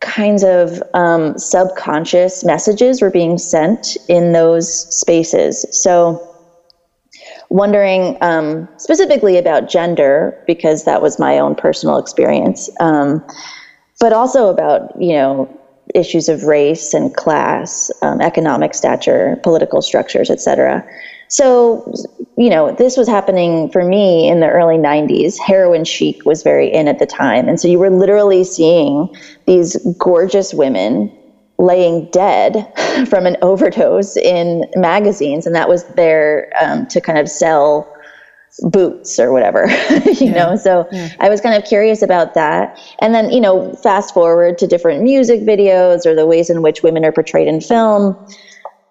kinds 0.01 0.43
of 0.43 0.83
um, 0.93 1.37
subconscious 1.37 2.43
messages 2.43 3.01
were 3.01 3.09
being 3.09 3.39
sent 3.39 3.97
in 4.07 4.33
those 4.33 4.69
spaces. 4.95 5.65
So, 5.71 6.27
wondering 7.49 8.17
um, 8.21 8.69
specifically 8.77 9.37
about 9.37 9.67
gender, 9.67 10.41
because 10.45 10.85
that 10.85 11.01
was 11.01 11.17
my 11.17 11.39
own 11.39 11.55
personal 11.55 11.97
experience, 11.97 12.69
um, 12.79 13.23
but 13.99 14.13
also 14.13 14.47
about, 14.49 14.99
you 15.01 15.13
know, 15.13 15.59
issues 15.95 16.29
of 16.29 16.43
race 16.43 16.93
and 16.93 17.15
class, 17.15 17.91
um, 18.03 18.21
economic 18.21 18.75
stature, 18.75 19.39
political 19.41 19.81
structures, 19.81 20.29
etc. 20.29 20.87
So, 21.31 21.93
you 22.37 22.49
know, 22.49 22.73
this 22.73 22.97
was 22.97 23.07
happening 23.07 23.71
for 23.71 23.85
me 23.85 24.27
in 24.27 24.41
the 24.41 24.49
early 24.49 24.75
90s. 24.75 25.39
Heroin 25.39 25.85
chic 25.85 26.25
was 26.25 26.43
very 26.43 26.67
in 26.67 26.89
at 26.89 26.99
the 26.99 27.05
time. 27.05 27.47
And 27.47 27.57
so 27.57 27.69
you 27.69 27.79
were 27.79 27.89
literally 27.89 28.43
seeing 28.43 29.15
these 29.45 29.77
gorgeous 29.97 30.53
women 30.53 31.09
laying 31.57 32.09
dead 32.11 32.69
from 33.09 33.25
an 33.25 33.37
overdose 33.41 34.17
in 34.17 34.65
magazines. 34.75 35.45
And 35.45 35.55
that 35.55 35.69
was 35.69 35.85
there 35.95 36.51
um, 36.61 36.85
to 36.87 36.99
kind 36.99 37.17
of 37.17 37.29
sell 37.29 37.87
boots 38.63 39.17
or 39.17 39.31
whatever, 39.31 39.67
you 40.05 40.27
yeah. 40.27 40.33
know? 40.33 40.55
So 40.57 40.85
yeah. 40.91 41.15
I 41.21 41.29
was 41.29 41.39
kind 41.39 41.55
of 41.55 41.67
curious 41.67 42.01
about 42.01 42.33
that. 42.33 42.77
And 42.99 43.15
then, 43.15 43.31
you 43.31 43.39
know, 43.39 43.71
fast 43.75 44.13
forward 44.13 44.57
to 44.57 44.67
different 44.67 45.01
music 45.01 45.39
videos 45.43 46.05
or 46.05 46.13
the 46.13 46.25
ways 46.25 46.49
in 46.49 46.61
which 46.61 46.83
women 46.83 47.05
are 47.05 47.13
portrayed 47.13 47.47
in 47.47 47.61
film. 47.61 48.17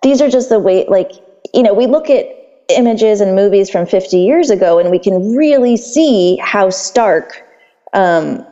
These 0.03 0.23
are 0.23 0.31
just 0.31 0.49
the 0.49 0.59
way, 0.59 0.87
like, 0.89 1.13
you 1.55 1.63
know, 1.63 1.75
we 1.75 1.87
look 1.87 2.11
at 2.11 2.27
images 2.69 3.21
and 3.21 3.35
movies 3.35 3.69
from 3.69 3.87
50 3.87 4.17
years 4.17 4.51
ago 4.51 4.79
and 4.79 4.91
we 4.91 4.99
can 4.99 5.35
really 5.37 5.77
see 5.77 6.37
how 6.37 6.71
stark 6.71 7.43
um, 7.93 8.47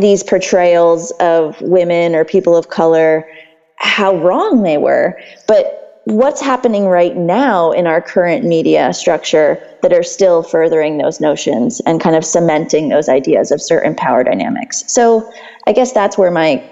these 0.00 0.22
portrayals 0.22 1.10
of 1.20 1.60
women 1.60 2.14
or 2.14 2.24
people 2.24 2.56
of 2.56 2.68
color 2.68 3.28
how 3.76 4.16
wrong 4.16 4.62
they 4.62 4.78
were. 4.78 5.18
But 5.46 6.00
what's 6.04 6.40
happening 6.40 6.86
right 6.86 7.16
now 7.16 7.70
in 7.70 7.86
our 7.86 8.00
current 8.00 8.44
media 8.44 8.92
structure 8.94 9.62
that 9.82 9.92
are 9.92 10.02
still 10.02 10.42
furthering 10.42 10.98
those 10.98 11.20
notions 11.20 11.80
and 11.86 12.00
kind 12.00 12.16
of 12.16 12.24
cementing 12.24 12.88
those 12.88 13.08
ideas 13.08 13.50
of 13.50 13.60
certain 13.60 13.94
power 13.94 14.24
dynamics? 14.24 14.84
So 14.86 15.30
i 15.66 15.72
guess 15.72 15.92
that's 15.92 16.16
where 16.16 16.30
my 16.30 16.64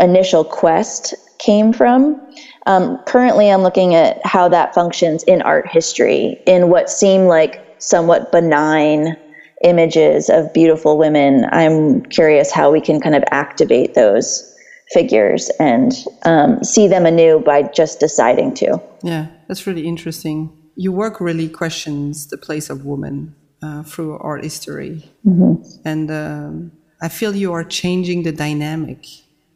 initial 0.00 0.44
quest 0.44 1.14
came 1.38 1.72
from 1.72 2.20
um, 2.66 2.98
currently, 3.06 3.50
I'm 3.50 3.62
looking 3.62 3.94
at 3.94 4.24
how 4.24 4.48
that 4.48 4.74
functions 4.74 5.24
in 5.24 5.42
art 5.42 5.68
history 5.68 6.40
in 6.46 6.68
what 6.68 6.88
seem 6.88 7.26
like 7.26 7.76
somewhat 7.78 8.30
benign 8.30 9.16
images 9.64 10.28
of 10.28 10.52
beautiful 10.52 10.98
women. 10.98 11.46
I'm 11.50 12.02
curious 12.06 12.52
how 12.52 12.70
we 12.70 12.80
can 12.80 13.00
kind 13.00 13.14
of 13.14 13.24
activate 13.30 13.94
those 13.94 14.48
figures 14.92 15.50
and 15.58 15.92
um, 16.24 16.62
see 16.62 16.86
them 16.86 17.06
anew 17.06 17.40
by 17.40 17.62
just 17.62 17.98
deciding 17.98 18.54
to. 18.54 18.80
Yeah, 19.02 19.26
that's 19.48 19.66
really 19.66 19.86
interesting. 19.86 20.56
Your 20.76 20.92
work 20.92 21.20
really 21.20 21.48
questions 21.48 22.26
the 22.28 22.38
place 22.38 22.70
of 22.70 22.84
woman 22.84 23.34
uh, 23.62 23.82
through 23.82 24.18
art 24.18 24.44
history. 24.44 25.10
Mm-hmm. 25.26 25.62
And 25.84 26.10
um, 26.10 26.72
I 27.00 27.08
feel 27.08 27.34
you 27.34 27.52
are 27.52 27.64
changing 27.64 28.22
the 28.22 28.32
dynamic 28.32 29.06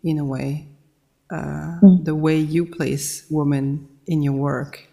in 0.03 0.19
a 0.19 0.25
way 0.25 0.69
mm. 1.33 2.05
the 2.05 2.15
way 2.15 2.39
you 2.39 2.67
place 2.67 3.27
women 3.31 3.89
in 4.07 4.23
your 4.23 4.35
work 4.35 4.87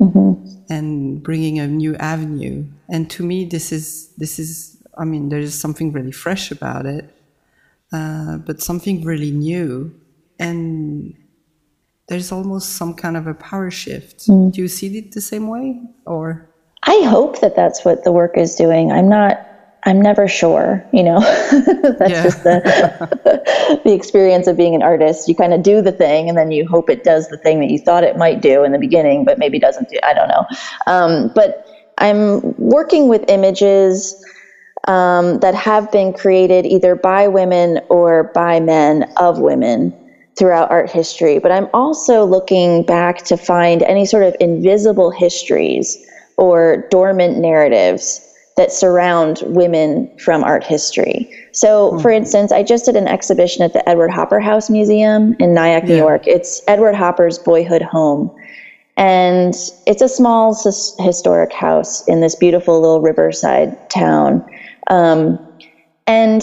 mm-hmm. 0.00 0.32
and 0.72 1.22
bringing 1.22 1.58
a 1.58 1.66
new 1.66 1.96
avenue. 1.96 2.64
And 2.88 3.10
to 3.10 3.24
me, 3.24 3.44
this 3.44 3.72
is 3.72 4.08
this 4.16 4.38
is 4.38 4.76
I 4.98 5.04
mean, 5.04 5.28
there's 5.28 5.54
something 5.54 5.92
really 5.92 6.12
fresh 6.12 6.50
about 6.50 6.86
it, 6.86 7.14
uh, 7.92 8.38
but 8.38 8.60
something 8.60 9.04
really 9.04 9.30
new, 9.30 9.94
and 10.38 11.14
there's 12.08 12.32
almost 12.32 12.70
some 12.74 12.94
kind 12.94 13.16
of 13.16 13.26
a 13.26 13.34
power 13.34 13.70
shift. 13.70 14.28
Mm. 14.28 14.52
Do 14.52 14.60
you 14.62 14.68
see 14.68 14.98
it 14.98 15.12
the 15.12 15.20
same 15.20 15.48
way, 15.48 15.80
or? 16.06 16.46
I 16.82 17.02
hope 17.04 17.40
that 17.40 17.56
that's 17.56 17.84
what 17.84 18.04
the 18.04 18.12
work 18.12 18.36
is 18.36 18.56
doing. 18.56 18.90
I'm 18.90 19.08
not 19.08 19.46
I'm 19.84 20.00
never 20.00 20.28
sure, 20.28 20.84
you 20.92 21.02
know. 21.02 21.20
That's 21.98 22.22
just 22.22 22.42
the 22.42 23.80
the 23.84 23.92
experience 23.92 24.46
of 24.46 24.56
being 24.56 24.74
an 24.74 24.82
artist. 24.82 25.26
You 25.26 25.34
kind 25.34 25.54
of 25.54 25.62
do 25.62 25.80
the 25.80 25.92
thing, 25.92 26.28
and 26.28 26.36
then 26.36 26.50
you 26.50 26.66
hope 26.68 26.90
it 26.90 27.02
does 27.02 27.28
the 27.28 27.38
thing 27.38 27.60
that 27.60 27.70
you 27.70 27.78
thought 27.78 28.04
it 28.04 28.16
might 28.16 28.42
do 28.42 28.62
in 28.62 28.72
the 28.72 28.78
beginning, 28.78 29.24
but 29.24 29.38
maybe 29.38 29.58
doesn't 29.58 29.88
do. 29.88 29.98
I 30.02 30.12
don't 30.12 30.28
know. 30.28 30.44
Um, 30.86 31.30
but 31.34 31.54
I'm 31.98 32.40
working 32.58 33.08
with 33.08 33.24
images 33.28 34.14
um, 34.86 35.38
that 35.40 35.54
have 35.54 35.90
been 35.90 36.12
created 36.12 36.66
either 36.66 36.94
by 36.94 37.28
women 37.28 37.80
or 37.88 38.30
by 38.34 38.60
men 38.60 39.06
of 39.16 39.38
women 39.38 39.94
throughout 40.38 40.70
art 40.70 40.90
history. 40.90 41.38
But 41.38 41.52
I'm 41.52 41.68
also 41.72 42.24
looking 42.24 42.82
back 42.82 43.24
to 43.24 43.36
find 43.36 43.82
any 43.82 44.06
sort 44.06 44.24
of 44.24 44.34
invisible 44.40 45.10
histories 45.10 45.98
or 46.36 46.86
dormant 46.90 47.38
narratives 47.38 48.20
that 48.60 48.70
surround 48.70 49.42
women 49.46 50.06
from 50.18 50.44
art 50.44 50.62
history. 50.62 51.34
So, 51.52 51.92
mm-hmm. 51.92 52.02
for 52.02 52.10
instance, 52.10 52.52
I 52.52 52.62
just 52.62 52.84
did 52.84 52.94
an 52.94 53.08
exhibition 53.08 53.62
at 53.62 53.72
the 53.72 53.88
Edward 53.88 54.10
Hopper 54.10 54.38
House 54.38 54.68
Museum 54.68 55.34
in 55.38 55.54
Nyack, 55.54 55.84
New. 55.84 55.96
York. 55.96 56.26
It's 56.26 56.60
Edward 56.68 56.94
Hopper's 56.94 57.38
boyhood 57.38 57.80
home. 57.80 58.30
And 58.98 59.54
it's 59.86 60.02
a 60.02 60.08
small 60.10 60.54
historic 60.98 61.54
house 61.54 62.06
in 62.06 62.20
this 62.20 62.34
beautiful 62.34 62.78
little 62.78 63.00
riverside 63.00 63.88
town. 63.88 64.44
Um, 64.88 65.38
and 66.06 66.42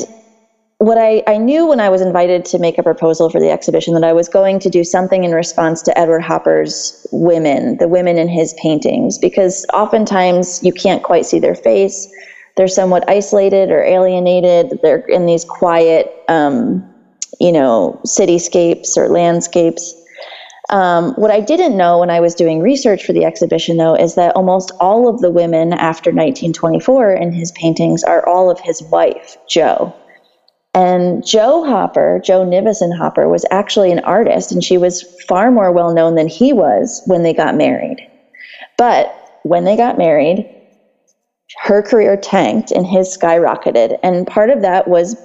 what 0.79 0.97
I, 0.99 1.23
I 1.25 1.37
knew 1.37 1.65
when 1.65 1.79
I 1.79 1.89
was 1.89 2.01
invited 2.01 2.45
to 2.45 2.59
make 2.59 2.77
a 2.77 2.83
proposal 2.83 3.31
for 3.31 3.39
the 3.39 3.49
exhibition 3.49 3.95
that 3.95 4.03
I 4.03 4.13
was 4.13 4.29
going 4.29 4.59
to 4.59 4.69
do 4.69 4.83
something 4.83 5.23
in 5.23 5.31
response 5.31 5.81
to 5.83 5.97
Edward 5.97 6.21
Hopper's 6.21 7.07
women, 7.11 7.77
the 7.77 7.87
women 7.87 8.17
in 8.17 8.27
his 8.27 8.53
paintings, 8.61 9.17
because 9.17 9.65
oftentimes 9.73 10.63
you 10.63 10.71
can't 10.71 11.01
quite 11.01 11.25
see 11.25 11.39
their 11.39 11.55
face. 11.55 12.07
They're 12.57 12.67
somewhat 12.67 13.09
isolated 13.09 13.71
or 13.71 13.81
alienated. 13.83 14.79
They're 14.83 14.99
in 15.07 15.25
these 15.25 15.45
quiet, 15.45 16.11
um, 16.27 16.87
you 17.39 17.51
know, 17.51 17.99
cityscapes 18.05 18.97
or 18.97 19.09
landscapes. 19.09 19.95
Um, 20.69 21.13
what 21.13 21.31
I 21.31 21.39
didn't 21.39 21.75
know 21.75 21.99
when 21.99 22.11
I 22.11 22.19
was 22.19 22.35
doing 22.35 22.61
research 22.61 23.03
for 23.03 23.13
the 23.13 23.25
exhibition, 23.25 23.77
though, 23.77 23.95
is 23.95 24.13
that 24.15 24.35
almost 24.35 24.71
all 24.79 25.07
of 25.07 25.21
the 25.21 25.31
women 25.31 25.73
after 25.73 26.11
1924 26.11 27.13
in 27.13 27.31
his 27.31 27.51
paintings 27.53 28.03
are 28.03 28.27
all 28.27 28.51
of 28.51 28.59
his 28.59 28.83
wife, 28.83 29.37
Jo. 29.49 29.95
And 30.77 31.25
Jo 31.25 31.65
Hopper, 31.65 32.21
Jo 32.23 32.45
Nivison 32.45 32.95
Hopper, 32.95 33.27
was 33.27 33.43
actually 33.49 33.91
an 33.91 34.01
artist, 34.01 34.51
and 34.51 34.63
she 34.63 34.77
was 34.77 35.01
far 35.27 35.49
more 35.49 35.71
well 35.71 35.91
known 35.91 36.13
than 36.13 36.27
he 36.27 36.53
was 36.53 37.01
when 37.07 37.23
they 37.23 37.33
got 37.33 37.55
married. 37.55 38.07
But 38.77 39.11
when 39.41 39.63
they 39.63 39.75
got 39.75 39.97
married, 39.97 40.47
her 41.63 41.81
career 41.81 42.15
tanked 42.15 42.69
and 42.69 42.85
his 42.85 43.17
skyrocketed. 43.17 43.97
And 44.03 44.27
part 44.27 44.51
of 44.51 44.61
that 44.61 44.87
was 44.87 45.15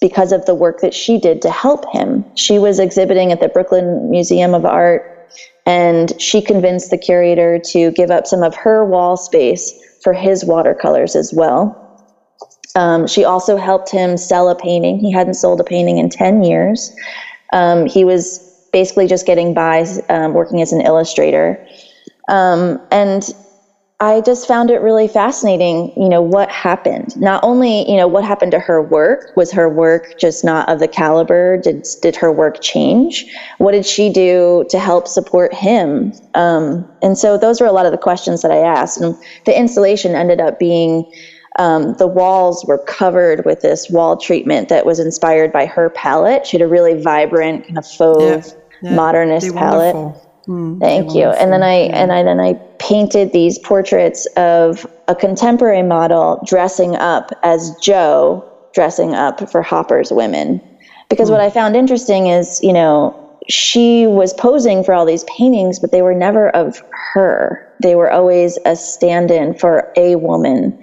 because 0.00 0.32
of 0.32 0.46
the 0.46 0.54
work 0.54 0.80
that 0.80 0.94
she 0.94 1.18
did 1.18 1.42
to 1.42 1.50
help 1.50 1.84
him. 1.92 2.24
She 2.34 2.58
was 2.58 2.78
exhibiting 2.78 3.32
at 3.32 3.40
the 3.40 3.48
Brooklyn 3.48 4.08
Museum 4.08 4.54
of 4.54 4.64
Art, 4.64 5.02
and 5.66 6.18
she 6.18 6.40
convinced 6.40 6.90
the 6.90 6.96
curator 6.96 7.60
to 7.66 7.90
give 7.90 8.10
up 8.10 8.26
some 8.26 8.42
of 8.42 8.54
her 8.54 8.82
wall 8.86 9.18
space 9.18 9.74
for 10.02 10.14
his 10.14 10.42
watercolors 10.42 11.14
as 11.14 11.34
well. 11.34 11.79
Um, 12.76 13.06
she 13.06 13.24
also 13.24 13.56
helped 13.56 13.90
him 13.90 14.16
sell 14.16 14.48
a 14.48 14.54
painting. 14.54 14.98
He 14.98 15.10
hadn't 15.10 15.34
sold 15.34 15.60
a 15.60 15.64
painting 15.64 15.98
in 15.98 16.08
10 16.08 16.42
years. 16.42 16.92
Um, 17.52 17.86
he 17.86 18.04
was 18.04 18.40
basically 18.72 19.06
just 19.06 19.26
getting 19.26 19.54
by 19.54 19.84
um, 20.08 20.34
working 20.34 20.60
as 20.60 20.72
an 20.72 20.80
illustrator. 20.80 21.60
Um, 22.28 22.78
and 22.90 23.28
I 24.02 24.22
just 24.22 24.48
found 24.48 24.70
it 24.70 24.80
really 24.80 25.08
fascinating, 25.08 25.92
you 25.94 26.08
know, 26.08 26.22
what 26.22 26.50
happened. 26.50 27.14
Not 27.20 27.44
only, 27.44 27.88
you 27.90 27.98
know, 27.98 28.08
what 28.08 28.24
happened 28.24 28.52
to 28.52 28.58
her 28.58 28.80
work, 28.80 29.30
was 29.36 29.52
her 29.52 29.68
work 29.68 30.14
just 30.18 30.42
not 30.42 30.66
of 30.70 30.78
the 30.78 30.88
caliber? 30.88 31.58
Did, 31.58 31.86
did 32.00 32.16
her 32.16 32.32
work 32.32 32.62
change? 32.62 33.26
What 33.58 33.72
did 33.72 33.84
she 33.84 34.10
do 34.10 34.64
to 34.70 34.78
help 34.78 35.06
support 35.06 35.52
him? 35.52 36.14
Um, 36.34 36.88
and 37.02 37.18
so 37.18 37.36
those 37.36 37.60
were 37.60 37.66
a 37.66 37.72
lot 37.72 37.84
of 37.84 37.92
the 37.92 37.98
questions 37.98 38.40
that 38.40 38.50
I 38.50 38.56
asked. 38.58 38.98
And 38.98 39.14
the 39.44 39.58
installation 39.58 40.14
ended 40.14 40.40
up 40.40 40.58
being 40.58 41.04
um, 41.58 41.94
the 41.94 42.06
walls 42.06 42.64
were 42.64 42.78
covered 42.78 43.44
with 43.44 43.60
this 43.60 43.90
wall 43.90 44.16
treatment 44.16 44.68
that 44.68 44.86
was 44.86 44.98
inspired 44.98 45.52
by 45.52 45.66
her 45.66 45.90
palette. 45.90 46.46
She 46.46 46.56
had 46.56 46.64
a 46.64 46.68
really 46.68 47.00
vibrant, 47.00 47.66
kind 47.66 47.78
of 47.78 47.86
fauve, 47.86 48.46
yeah, 48.46 48.90
yeah, 48.90 48.94
modernist 48.94 49.54
palette. 49.54 50.16
Mm, 50.46 50.80
Thank 50.80 51.14
you. 51.14 51.26
And 51.26 51.52
then 51.52 51.62
I 51.62 51.86
yeah. 51.86 52.02
and 52.02 52.12
I 52.12 52.22
then 52.22 52.40
I 52.40 52.54
painted 52.78 53.32
these 53.32 53.58
portraits 53.58 54.26
of 54.36 54.86
a 55.08 55.14
contemporary 55.14 55.82
model 55.82 56.42
dressing 56.46 56.96
up 56.96 57.30
as 57.42 57.74
Jo, 57.76 58.48
dressing 58.72 59.14
up 59.14 59.50
for 59.50 59.62
Hopper's 59.62 60.12
women. 60.12 60.60
Because 61.08 61.28
mm. 61.28 61.32
what 61.32 61.40
I 61.40 61.50
found 61.50 61.76
interesting 61.76 62.28
is, 62.28 62.62
you 62.62 62.72
know, 62.72 63.16
she 63.48 64.06
was 64.06 64.32
posing 64.34 64.82
for 64.84 64.94
all 64.94 65.04
these 65.04 65.24
paintings, 65.24 65.78
but 65.78 65.90
they 65.90 66.02
were 66.02 66.14
never 66.14 66.50
of 66.50 66.82
her. 66.90 67.66
They 67.82 67.94
were 67.94 68.10
always 68.10 68.58
a 68.64 68.76
stand 68.76 69.30
in 69.30 69.54
for 69.54 69.92
a 69.96 70.16
woman. 70.16 70.82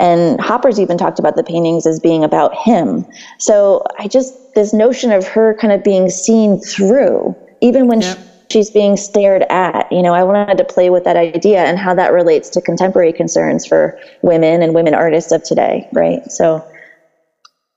And 0.00 0.40
Hopper's 0.40 0.78
even 0.78 0.96
talked 0.96 1.18
about 1.18 1.36
the 1.36 1.42
paintings 1.42 1.86
as 1.86 1.98
being 1.98 2.22
about 2.22 2.54
him. 2.54 3.04
So 3.38 3.84
I 3.98 4.06
just, 4.06 4.54
this 4.54 4.72
notion 4.72 5.10
of 5.10 5.26
her 5.26 5.54
kind 5.54 5.72
of 5.72 5.82
being 5.82 6.08
seen 6.08 6.60
through, 6.60 7.34
even 7.60 7.88
when 7.88 8.02
yep. 8.02 8.18
she's 8.50 8.70
being 8.70 8.96
stared 8.96 9.42
at, 9.50 9.90
you 9.90 10.02
know, 10.02 10.14
I 10.14 10.22
wanted 10.22 10.56
to 10.58 10.64
play 10.64 10.90
with 10.90 11.02
that 11.04 11.16
idea 11.16 11.64
and 11.64 11.78
how 11.78 11.94
that 11.94 12.12
relates 12.12 12.48
to 12.50 12.60
contemporary 12.60 13.12
concerns 13.12 13.66
for 13.66 13.98
women 14.22 14.62
and 14.62 14.72
women 14.72 14.94
artists 14.94 15.32
of 15.32 15.42
today, 15.42 15.88
right? 15.92 16.30
So 16.30 16.64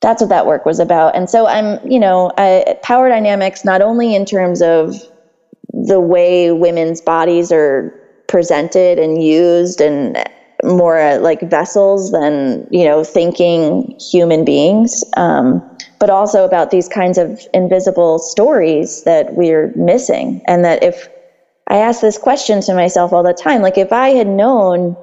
that's 0.01 0.21
what 0.21 0.29
that 0.29 0.45
work 0.45 0.65
was 0.65 0.79
about. 0.79 1.15
And 1.15 1.29
so 1.29 1.47
I'm, 1.47 1.79
you 1.89 1.99
know, 1.99 2.31
I, 2.37 2.77
power 2.83 3.09
dynamics, 3.09 3.65
not 3.65 3.81
only 3.81 4.13
in 4.13 4.25
terms 4.25 4.61
of 4.61 4.95
the 5.73 5.99
way 5.99 6.51
women's 6.51 7.01
bodies 7.01 7.51
are 7.51 7.97
presented 8.27 8.99
and 8.99 9.23
used 9.23 9.81
and 9.81 10.23
more 10.63 10.99
uh, 10.99 11.19
like 11.19 11.41
vessels 11.41 12.11
than 12.11 12.67
you 12.71 12.85
know 12.85 13.03
thinking 13.03 13.97
human 13.99 14.45
beings. 14.45 15.03
Um, 15.17 15.61
but 15.99 16.09
also 16.09 16.43
about 16.45 16.71
these 16.71 16.87
kinds 16.87 17.19
of 17.19 17.39
invisible 17.53 18.17
stories 18.17 19.03
that 19.03 19.35
we're 19.35 19.71
missing. 19.75 20.41
And 20.47 20.65
that 20.65 20.83
if 20.83 21.07
i 21.67 21.77
ask 21.77 22.01
this 22.01 22.17
question 22.17 22.59
to 22.61 22.73
myself 22.73 23.13
all 23.13 23.23
the 23.23 23.33
time 23.33 23.61
like 23.61 23.77
if 23.77 23.93
i 23.93 24.09
had 24.09 24.27
known 24.27 24.97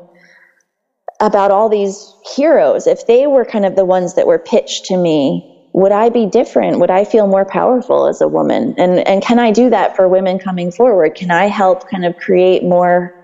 about 1.21 1.53
all 1.53 1.69
these 1.69 2.13
heroes 2.35 2.87
if 2.87 3.07
they 3.07 3.29
were 3.29 3.45
kind 3.45 3.65
of 3.65 3.77
the 3.77 3.85
ones 3.85 4.15
that 4.17 4.27
were 4.27 4.41
pitched 4.41 4.85
to 4.85 4.97
me 4.97 5.55
would 5.73 5.93
i 5.93 6.09
be 6.09 6.27
different? 6.27 6.81
Would 6.81 6.91
i 6.91 7.05
feel 7.05 7.29
more 7.29 7.45
powerful 7.45 8.07
as 8.07 8.21
a 8.21 8.27
woman? 8.27 8.75
And 8.79 9.07
and 9.07 9.23
can 9.23 9.39
i 9.39 9.53
do 9.53 9.71
that 9.71 9.95
for 9.95 10.09
women 10.09 10.39
coming 10.39 10.73
forward? 10.73 11.15
Can 11.15 11.31
i 11.31 11.47
help 11.47 11.89
kind 11.89 12.05
of 12.05 12.17
create 12.17 12.65
more 12.65 13.15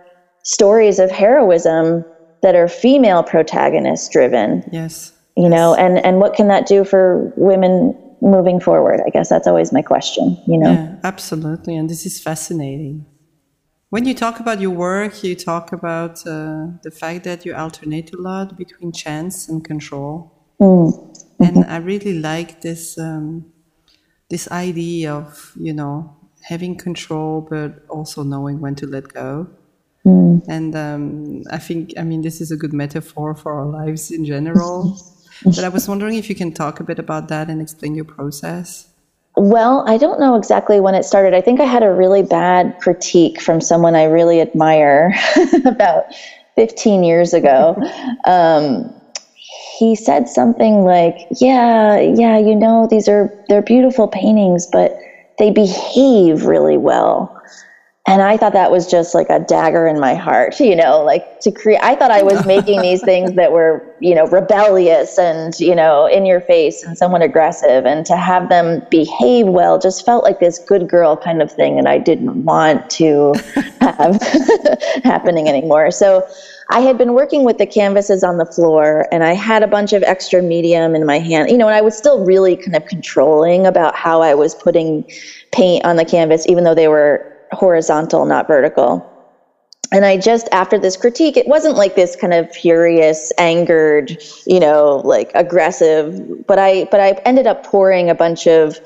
stories 0.44 0.98
of 0.98 1.10
heroism 1.10 2.04
that 2.44 2.54
are 2.54 2.68
female 2.68 3.22
protagonist 3.22 4.12
driven. 4.12 4.62
Yes. 4.70 5.12
You 5.36 5.48
know, 5.48 5.74
and 5.74 5.98
and 6.06 6.20
what 6.20 6.34
can 6.34 6.46
that 6.48 6.66
do 6.66 6.84
for 6.84 7.32
women 7.36 7.98
moving 8.20 8.60
forward? 8.60 9.00
I 9.04 9.10
guess 9.10 9.28
that's 9.30 9.48
always 9.48 9.72
my 9.72 9.82
question, 9.82 10.38
you 10.46 10.58
know. 10.58 10.72
Yeah, 10.72 10.94
absolutely. 11.02 11.74
And 11.74 11.90
this 11.90 12.06
is 12.06 12.20
fascinating. 12.20 13.06
When 13.88 14.04
you 14.04 14.14
talk 14.14 14.40
about 14.40 14.60
your 14.60 14.70
work, 14.70 15.24
you 15.24 15.34
talk 15.34 15.72
about 15.72 16.26
uh, 16.26 16.66
the 16.82 16.92
fact 16.92 17.24
that 17.24 17.44
you 17.46 17.54
alternate 17.54 18.12
a 18.12 18.20
lot 18.20 18.56
between 18.56 18.92
chance 18.92 19.48
and 19.48 19.64
control. 19.64 20.32
Mm. 20.60 20.92
Mm-hmm. 20.92 21.44
And 21.44 21.64
I 21.64 21.78
really 21.78 22.20
like 22.20 22.60
this 22.60 22.98
um, 22.98 23.46
this 24.28 24.50
idea 24.50 25.14
of 25.14 25.52
you 25.56 25.72
know 25.72 26.14
having 26.42 26.76
control, 26.76 27.40
but 27.40 27.70
also 27.88 28.22
knowing 28.22 28.60
when 28.60 28.74
to 28.76 28.86
let 28.86 29.08
go. 29.08 29.48
Mm. 30.06 30.44
And 30.48 30.76
um, 30.76 31.42
I 31.50 31.58
think, 31.58 31.94
I 31.96 32.02
mean, 32.02 32.22
this 32.22 32.40
is 32.40 32.50
a 32.50 32.56
good 32.56 32.72
metaphor 32.72 33.34
for 33.34 33.52
our 33.52 33.66
lives 33.66 34.10
in 34.10 34.24
general. 34.24 34.98
but 35.44 35.64
I 35.64 35.68
was 35.68 35.88
wondering 35.88 36.16
if 36.16 36.28
you 36.28 36.34
can 36.34 36.52
talk 36.52 36.80
a 36.80 36.84
bit 36.84 36.98
about 36.98 37.28
that 37.28 37.48
and 37.48 37.60
explain 37.60 37.94
your 37.94 38.04
process. 38.04 38.88
Well, 39.36 39.84
I 39.88 39.96
don't 39.96 40.20
know 40.20 40.36
exactly 40.36 40.78
when 40.78 40.94
it 40.94 41.04
started. 41.04 41.34
I 41.34 41.40
think 41.40 41.60
I 41.60 41.64
had 41.64 41.82
a 41.82 41.90
really 41.90 42.22
bad 42.22 42.78
critique 42.80 43.40
from 43.40 43.60
someone 43.60 43.96
I 43.96 44.04
really 44.04 44.40
admire 44.40 45.12
about 45.64 46.04
15 46.54 47.02
years 47.02 47.34
ago. 47.34 47.76
um, 48.26 48.94
he 49.78 49.96
said 49.96 50.28
something 50.28 50.84
like, 50.84 51.16
"Yeah, 51.40 51.98
yeah, 51.98 52.38
you 52.38 52.54
know, 52.54 52.86
these 52.88 53.08
are 53.08 53.32
they're 53.48 53.62
beautiful 53.62 54.06
paintings, 54.06 54.68
but 54.70 54.96
they 55.38 55.50
behave 55.50 56.44
really 56.44 56.76
well." 56.76 57.36
And 58.06 58.20
I 58.20 58.36
thought 58.36 58.52
that 58.52 58.70
was 58.70 58.86
just 58.86 59.14
like 59.14 59.30
a 59.30 59.40
dagger 59.40 59.86
in 59.86 59.98
my 59.98 60.14
heart, 60.14 60.60
you 60.60 60.76
know, 60.76 61.02
like 61.02 61.40
to 61.40 61.50
create. 61.50 61.80
I 61.82 61.94
thought 61.94 62.10
I 62.10 62.22
was 62.22 62.44
making 62.46 62.82
these 62.82 63.02
things 63.02 63.32
that 63.34 63.50
were, 63.50 63.82
you 63.98 64.14
know, 64.14 64.26
rebellious 64.26 65.18
and, 65.18 65.58
you 65.58 65.74
know, 65.74 66.04
in 66.04 66.26
your 66.26 66.42
face 66.42 66.82
and 66.82 66.98
somewhat 66.98 67.22
aggressive. 67.22 67.86
And 67.86 68.04
to 68.04 68.16
have 68.16 68.50
them 68.50 68.82
behave 68.90 69.46
well 69.46 69.78
just 69.78 70.04
felt 70.04 70.22
like 70.22 70.38
this 70.38 70.58
good 70.58 70.86
girl 70.86 71.16
kind 71.16 71.40
of 71.40 71.50
thing 71.50 71.76
that 71.76 71.86
I 71.86 71.96
didn't 71.96 72.44
want 72.44 72.90
to 72.90 73.32
have 73.80 74.20
happening 75.02 75.48
anymore. 75.48 75.90
So 75.90 76.28
I 76.68 76.80
had 76.80 76.98
been 76.98 77.14
working 77.14 77.42
with 77.44 77.56
the 77.56 77.66
canvases 77.66 78.22
on 78.22 78.36
the 78.36 78.46
floor 78.46 79.08
and 79.12 79.24
I 79.24 79.32
had 79.32 79.62
a 79.62 79.66
bunch 79.66 79.94
of 79.94 80.02
extra 80.02 80.42
medium 80.42 80.94
in 80.94 81.06
my 81.06 81.20
hand, 81.20 81.50
you 81.50 81.56
know, 81.56 81.68
and 81.68 81.76
I 81.76 81.80
was 81.80 81.96
still 81.96 82.22
really 82.26 82.56
kind 82.56 82.76
of 82.76 82.84
controlling 82.84 83.66
about 83.66 83.94
how 83.94 84.20
I 84.20 84.34
was 84.34 84.54
putting 84.54 85.10
paint 85.52 85.86
on 85.86 85.96
the 85.96 86.04
canvas, 86.04 86.46
even 86.46 86.64
though 86.64 86.74
they 86.74 86.88
were 86.88 87.33
horizontal, 87.54 88.26
not 88.26 88.46
vertical. 88.46 89.10
And 89.92 90.04
I 90.04 90.16
just, 90.16 90.48
after 90.50 90.78
this 90.78 90.96
critique, 90.96 91.36
it 91.36 91.46
wasn't 91.46 91.76
like 91.76 91.94
this 91.94 92.16
kind 92.16 92.34
of 92.34 92.50
furious, 92.50 93.32
angered, 93.38 94.16
you 94.46 94.58
know, 94.58 95.02
like 95.04 95.30
aggressive, 95.34 96.46
but 96.46 96.58
I, 96.58 96.86
but 96.90 97.00
I 97.00 97.12
ended 97.24 97.46
up 97.46 97.64
pouring 97.64 98.10
a 98.10 98.14
bunch 98.14 98.46
of 98.48 98.80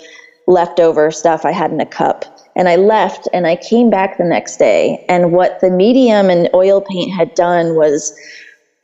leftover 0.47 1.11
stuff 1.11 1.45
I 1.45 1.53
had 1.53 1.71
in 1.71 1.81
a 1.81 1.87
cup. 1.87 2.25
And 2.57 2.69
I 2.69 2.77
left 2.77 3.29
and 3.33 3.47
I 3.47 3.57
came 3.57 3.89
back 3.89 4.19
the 4.19 4.25
next 4.25 4.57
day. 4.57 5.05
And 5.09 5.33
what 5.33 5.61
the 5.61 5.71
medium 5.71 6.29
and 6.29 6.51
oil 6.53 6.81
paint 6.81 7.13
had 7.13 7.35
done 7.35 7.77
was 7.77 8.13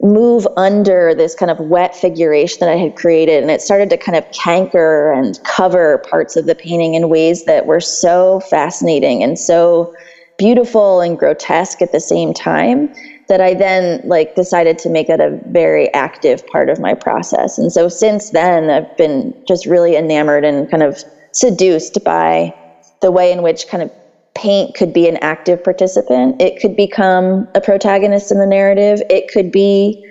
move 0.02 0.46
under 0.56 1.14
this 1.14 1.34
kind 1.34 1.50
of 1.50 1.58
wet 1.60 1.94
figuration 1.94 2.58
that 2.60 2.68
I 2.68 2.76
had 2.76 2.96
created. 2.96 3.42
And 3.42 3.50
it 3.50 3.60
started 3.60 3.90
to 3.90 3.96
kind 3.96 4.16
of 4.16 4.30
canker 4.32 5.12
and 5.12 5.38
cover 5.44 5.98
parts 5.98 6.36
of 6.36 6.46
the 6.46 6.54
painting 6.54 6.94
in 6.94 7.08
ways 7.08 7.44
that 7.44 7.66
were 7.66 7.80
so 7.80 8.40
fascinating 8.40 9.22
and 9.22 9.38
so 9.38 9.94
beautiful 10.36 11.00
and 11.00 11.18
grotesque 11.18 11.80
at 11.80 11.92
the 11.92 12.00
same 12.00 12.34
time 12.34 12.92
that 13.28 13.40
I 13.40 13.54
then 13.54 14.00
like 14.04 14.34
decided 14.34 14.78
to 14.78 14.90
make 14.90 15.08
it 15.08 15.20
a 15.20 15.40
very 15.46 15.92
active 15.94 16.46
part 16.48 16.68
of 16.68 16.80
my 16.80 16.94
process. 16.94 17.56
And 17.56 17.72
so 17.72 17.88
since 17.88 18.30
then 18.30 18.68
I've 18.68 18.96
been 18.96 19.34
just 19.46 19.64
really 19.64 19.96
enamored 19.96 20.44
and 20.44 20.70
kind 20.70 20.82
of 20.82 21.02
seduced 21.32 22.02
by 22.04 22.54
the 23.00 23.10
way 23.10 23.32
in 23.32 23.42
which 23.42 23.68
kind 23.68 23.82
of 23.82 23.90
paint 24.34 24.74
could 24.74 24.92
be 24.92 25.08
an 25.08 25.16
active 25.18 25.62
participant. 25.62 26.40
It 26.40 26.60
could 26.60 26.76
become 26.76 27.48
a 27.54 27.60
protagonist 27.60 28.32
in 28.32 28.38
the 28.38 28.46
narrative. 28.46 29.00
It 29.08 29.30
could 29.32 29.52
be 29.52 30.04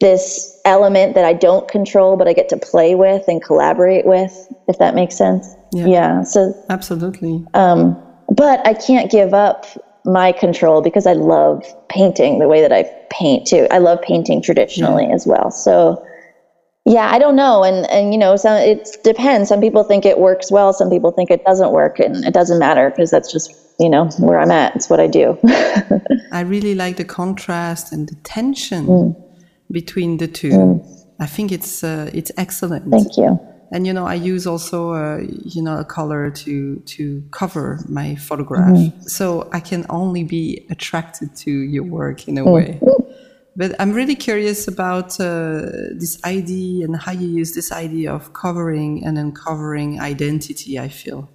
this 0.00 0.60
element 0.64 1.14
that 1.14 1.24
I 1.24 1.32
don't 1.32 1.66
control, 1.68 2.16
but 2.16 2.28
I 2.28 2.34
get 2.34 2.48
to 2.50 2.56
play 2.58 2.94
with 2.94 3.24
and 3.28 3.42
collaborate 3.42 4.04
with, 4.04 4.52
if 4.68 4.78
that 4.78 4.94
makes 4.94 5.16
sense. 5.16 5.48
Yeah. 5.72 5.86
yeah 5.86 6.22
so 6.22 6.54
absolutely. 6.68 7.44
Um, 7.54 8.00
but 8.28 8.66
I 8.66 8.74
can't 8.74 9.10
give 9.10 9.32
up 9.32 9.66
my 10.04 10.32
control 10.32 10.82
because 10.82 11.06
I 11.06 11.14
love 11.14 11.64
painting 11.88 12.38
the 12.38 12.48
way 12.48 12.60
that 12.60 12.72
I 12.72 12.84
paint 13.10 13.46
too. 13.46 13.66
I 13.70 13.78
love 13.78 14.00
painting 14.02 14.42
traditionally 14.42 15.06
yeah. 15.06 15.14
as 15.14 15.26
well. 15.26 15.50
So 15.50 16.04
yeah, 16.86 17.10
I 17.10 17.18
don't 17.18 17.34
know, 17.34 17.64
and 17.64 17.84
and 17.90 18.12
you 18.12 18.18
know, 18.18 18.36
some 18.36 18.56
it 18.56 18.96
depends. 19.02 19.48
Some 19.48 19.60
people 19.60 19.82
think 19.82 20.06
it 20.06 20.18
works 20.20 20.52
well, 20.52 20.72
some 20.72 20.88
people 20.88 21.10
think 21.10 21.32
it 21.32 21.44
doesn't 21.44 21.72
work, 21.72 21.98
and 21.98 22.24
it 22.24 22.32
doesn't 22.32 22.60
matter 22.60 22.90
because 22.90 23.10
that's 23.10 23.30
just 23.32 23.52
you 23.80 23.90
know 23.90 24.08
where 24.20 24.38
I'm 24.38 24.52
at. 24.52 24.76
It's 24.76 24.88
what 24.88 25.00
I 25.00 25.08
do. 25.08 25.36
I 26.32 26.40
really 26.42 26.76
like 26.76 26.96
the 26.96 27.04
contrast 27.04 27.92
and 27.92 28.08
the 28.08 28.14
tension 28.22 28.86
mm. 28.86 29.22
between 29.72 30.18
the 30.18 30.28
two. 30.28 30.50
Mm. 30.50 31.04
I 31.18 31.26
think 31.26 31.50
it's 31.50 31.82
uh, 31.82 32.08
it's 32.14 32.30
excellent. 32.36 32.88
Thank 32.88 33.16
you. 33.16 33.40
And 33.72 33.84
you 33.84 33.92
know, 33.92 34.06
I 34.06 34.14
use 34.14 34.46
also 34.46 34.92
uh, 34.92 35.22
you 35.44 35.62
know 35.62 35.78
a 35.78 35.84
color 35.84 36.30
to 36.30 36.76
to 36.76 37.24
cover 37.32 37.80
my 37.88 38.14
photograph, 38.14 38.76
mm-hmm. 38.76 39.02
so 39.02 39.48
I 39.52 39.58
can 39.58 39.86
only 39.90 40.22
be 40.22 40.64
attracted 40.70 41.34
to 41.38 41.50
your 41.50 41.82
work 41.82 42.28
in 42.28 42.38
a 42.38 42.44
mm. 42.44 42.52
way. 42.52 42.80
But 43.56 43.74
I'm 43.80 43.92
really 43.92 44.14
curious 44.14 44.68
about 44.68 45.18
uh, 45.18 45.62
this 45.96 46.20
idea 46.24 46.84
and 46.84 46.94
how 46.94 47.12
you 47.12 47.26
use 47.26 47.54
this 47.54 47.72
idea 47.72 48.12
of 48.12 48.34
covering 48.34 49.04
and 49.04 49.16
uncovering 49.18 49.98
identity, 49.98 50.78
I 50.78 50.88
feel, 50.88 51.30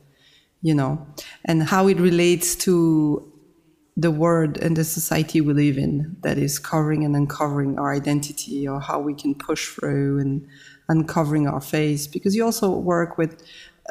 you 0.62 0.76
know, 0.76 1.08
and 1.46 1.64
how 1.64 1.88
it 1.88 2.00
relates 2.00 2.56
to 2.68 3.28
the 3.98 4.12
world 4.12 4.58
and 4.58 4.78
the 4.78 4.84
society 4.84 5.42
we 5.42 5.54
live 5.54 5.78
in 5.78 6.16
that 6.22 6.38
is 6.38 6.60
covering 6.60 7.04
and 7.04 7.16
uncovering 7.16 7.78
our 7.78 7.94
identity 7.94 8.68
or 8.68 8.80
how 8.80 9.00
we 9.00 9.14
can 9.14 9.36
push 9.36 9.70
through 9.70 10.20
and 10.20 10.48
uncovering 10.90 11.48
our 11.48 11.62
face. 11.62 12.08
Because 12.08 12.36
you 12.36 12.46
also 12.46 12.70
work 12.70 13.18
with 13.18 13.44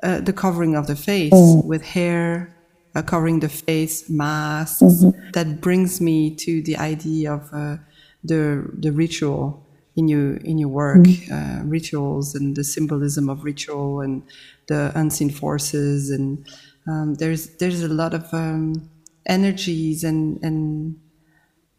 uh, 0.03 0.21
the 0.21 0.33
covering 0.33 0.77
of 0.77 0.87
the 0.87 0.97
face 0.97 1.33
mm. 1.33 1.65
with 1.65 1.83
hair, 1.83 2.57
uh, 2.95 3.03
covering 3.03 3.41
the 3.41 3.49
face, 3.49 4.09
masks. 4.09 4.83
Mm-hmm. 4.83 5.31
That 5.33 5.61
brings 5.61 6.01
me 6.01 6.35
to 6.37 6.63
the 6.63 6.77
idea 6.77 7.35
of 7.35 7.51
uh, 7.53 7.77
the 8.25 8.69
the 8.79 8.93
ritual 8.93 9.67
in 9.97 10.09
your 10.09 10.37
in 10.37 10.59
your 10.59 10.69
work, 10.69 10.99
mm-hmm. 10.99 11.33
uh, 11.33 11.65
rituals 11.65 12.35
and 12.35 12.57
the 12.57 12.65
symbolism 12.65 13.29
of 13.29 13.45
ritual 13.45 14.01
and 14.01 14.23
the 14.69 14.93
unseen 14.95 15.31
forces 15.31 16.11
and 16.11 16.47
um, 16.87 17.15
there's 17.15 17.57
there's 17.57 17.83
a 17.83 17.89
lot 17.89 18.15
of 18.15 18.33
um, 18.33 18.91
energies 19.27 20.05
and, 20.05 20.43
and 20.43 20.97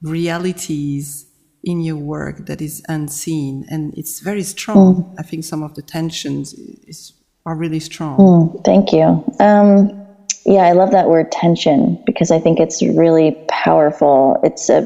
realities 0.01 1.25
in 1.63 1.81
your 1.81 1.95
work 1.95 2.45
that 2.47 2.61
is 2.61 2.81
unseen. 2.87 3.65
And 3.69 3.93
it's 3.97 4.19
very 4.19 4.43
strong. 4.43 4.95
Mm. 4.95 5.15
i 5.19 5.23
think 5.23 5.43
some 5.43 5.63
of 5.63 5.75
the 5.75 5.81
tensions 5.81 6.53
is, 6.53 7.13
are 7.45 7.55
really 7.55 7.79
strong. 7.79 8.17
Mm, 8.17 8.65
thank 8.65 8.91
you. 8.91 9.23
Um, 9.39 9.97
yeah 10.43 10.63
i 10.63 10.71
love 10.71 10.89
that 10.89 11.07
word 11.07 11.31
tension 11.31 12.01
because 12.07 12.31
i 12.31 12.39
think 12.39 12.59
it's 12.59 12.81
really 12.81 13.37
powerful. 13.47 14.39
It's 14.43 14.69
a 14.69 14.81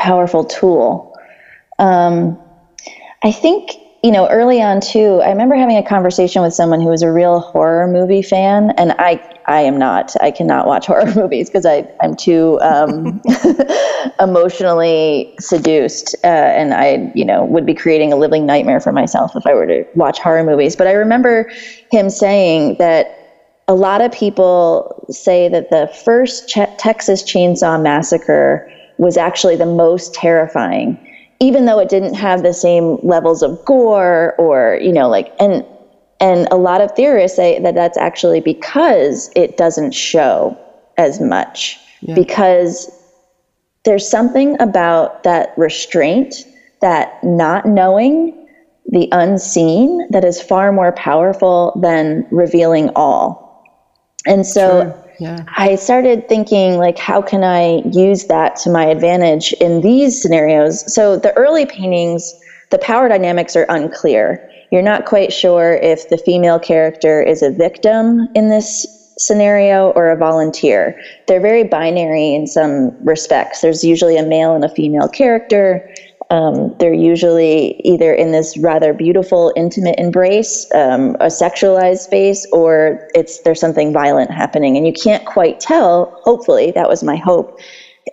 powerful 0.00 0.44
tool 0.44 1.12
um, 1.78 2.38
i 3.22 3.30
think 3.30 3.70
you 4.02 4.10
know, 4.10 4.26
early 4.28 4.62
on 4.62 4.80
too, 4.80 5.20
I 5.22 5.28
remember 5.28 5.54
having 5.54 5.76
a 5.76 5.82
conversation 5.82 6.40
with 6.40 6.54
someone 6.54 6.80
who 6.80 6.88
was 6.88 7.02
a 7.02 7.12
real 7.12 7.40
horror 7.40 7.86
movie 7.86 8.22
fan, 8.22 8.70
and 8.78 8.94
I, 8.98 9.20
I 9.46 9.60
am 9.60 9.78
not. 9.78 10.14
I 10.22 10.30
cannot 10.30 10.66
watch 10.66 10.86
horror 10.86 11.12
movies 11.14 11.50
because 11.50 11.66
I'm 11.66 12.14
too 12.16 12.58
um, 12.62 13.20
emotionally 14.20 15.34
seduced, 15.38 16.16
uh, 16.24 16.28
and 16.28 16.72
I, 16.72 17.10
you 17.14 17.26
know, 17.26 17.44
would 17.44 17.66
be 17.66 17.74
creating 17.74 18.12
a 18.12 18.16
living 18.16 18.46
nightmare 18.46 18.80
for 18.80 18.92
myself 18.92 19.32
if 19.36 19.46
I 19.46 19.52
were 19.52 19.66
to 19.66 19.84
watch 19.94 20.18
horror 20.18 20.44
movies. 20.44 20.76
But 20.76 20.86
I 20.86 20.92
remember 20.92 21.46
him 21.90 22.08
saying 22.08 22.76
that 22.78 23.08
a 23.68 23.74
lot 23.74 24.00
of 24.00 24.10
people 24.12 25.04
say 25.10 25.48
that 25.50 25.68
the 25.68 25.92
first 26.04 26.48
Ch- 26.48 26.76
Texas 26.78 27.22
Chainsaw 27.22 27.80
Massacre 27.80 28.66
was 29.00 29.16
actually 29.16 29.56
the 29.56 29.66
most 29.66 30.14
terrifying 30.14 30.98
even 31.40 31.64
though 31.64 31.78
it 31.78 31.88
didn't 31.88 32.12
have 32.12 32.42
the 32.42 32.52
same 32.52 32.98
levels 33.02 33.42
of 33.42 33.64
gore 33.64 34.34
or 34.38 34.78
you 34.82 34.92
know 34.92 35.08
like 35.08 35.34
and 35.40 35.64
and 36.20 36.46
a 36.50 36.56
lot 36.56 36.82
of 36.82 36.92
theorists 36.92 37.34
say 37.34 37.58
that 37.60 37.74
that's 37.74 37.96
actually 37.96 38.40
because 38.40 39.30
it 39.34 39.56
doesn't 39.56 39.92
show 39.92 40.56
as 40.98 41.18
much 41.18 41.80
yeah. 42.02 42.14
because 42.14 42.90
there's 43.86 44.06
something 44.06 44.60
about 44.60 45.22
that 45.22 45.54
restraint 45.56 46.34
that 46.82 47.24
not 47.24 47.64
knowing 47.64 48.36
the 48.88 49.08
unseen 49.12 50.06
that 50.10 50.24
is 50.24 50.42
far 50.42 50.72
more 50.72 50.92
powerful 50.92 51.72
than 51.80 52.26
revealing 52.30 52.90
all 52.94 53.64
and 54.26 54.46
so 54.46 54.92
True 54.92 55.09
yeah. 55.20 55.44
I 55.56 55.76
started 55.76 56.28
thinking 56.28 56.78
like 56.78 56.98
how 56.98 57.20
can 57.20 57.44
I 57.44 57.82
use 57.92 58.24
that 58.26 58.56
to 58.56 58.70
my 58.70 58.86
advantage 58.86 59.52
in 59.54 59.82
these 59.82 60.20
scenarios? 60.20 60.92
So 60.92 61.16
the 61.16 61.36
early 61.36 61.66
paintings, 61.66 62.34
the 62.70 62.78
power 62.78 63.08
dynamics 63.08 63.54
are 63.54 63.66
unclear. 63.68 64.50
You're 64.72 64.82
not 64.82 65.04
quite 65.04 65.32
sure 65.32 65.74
if 65.74 66.08
the 66.08 66.16
female 66.16 66.58
character 66.58 67.20
is 67.20 67.42
a 67.42 67.50
victim 67.50 68.28
in 68.34 68.48
this 68.48 68.86
scenario 69.18 69.90
or 69.90 70.10
a 70.10 70.16
volunteer. 70.16 70.98
They're 71.26 71.40
very 71.40 71.64
binary 71.64 72.34
in 72.34 72.46
some 72.46 72.96
respects. 73.04 73.60
There's 73.60 73.84
usually 73.84 74.16
a 74.16 74.24
male 74.24 74.54
and 74.54 74.64
a 74.64 74.68
female 74.70 75.08
character. 75.08 75.86
Um, 76.30 76.76
they're 76.78 76.94
usually 76.94 77.80
either 77.84 78.14
in 78.14 78.30
this 78.30 78.56
rather 78.56 78.94
beautiful, 78.94 79.52
intimate 79.56 79.98
embrace, 79.98 80.66
um, 80.74 81.16
a 81.16 81.26
sexualized 81.26 81.98
space, 81.98 82.46
or 82.52 83.08
it's 83.14 83.40
there's 83.40 83.58
something 83.58 83.92
violent 83.92 84.30
happening, 84.30 84.76
and 84.76 84.86
you 84.86 84.92
can't 84.92 85.24
quite 85.24 85.58
tell. 85.58 86.20
Hopefully, 86.22 86.70
that 86.72 86.88
was 86.88 87.02
my 87.02 87.16
hope. 87.16 87.58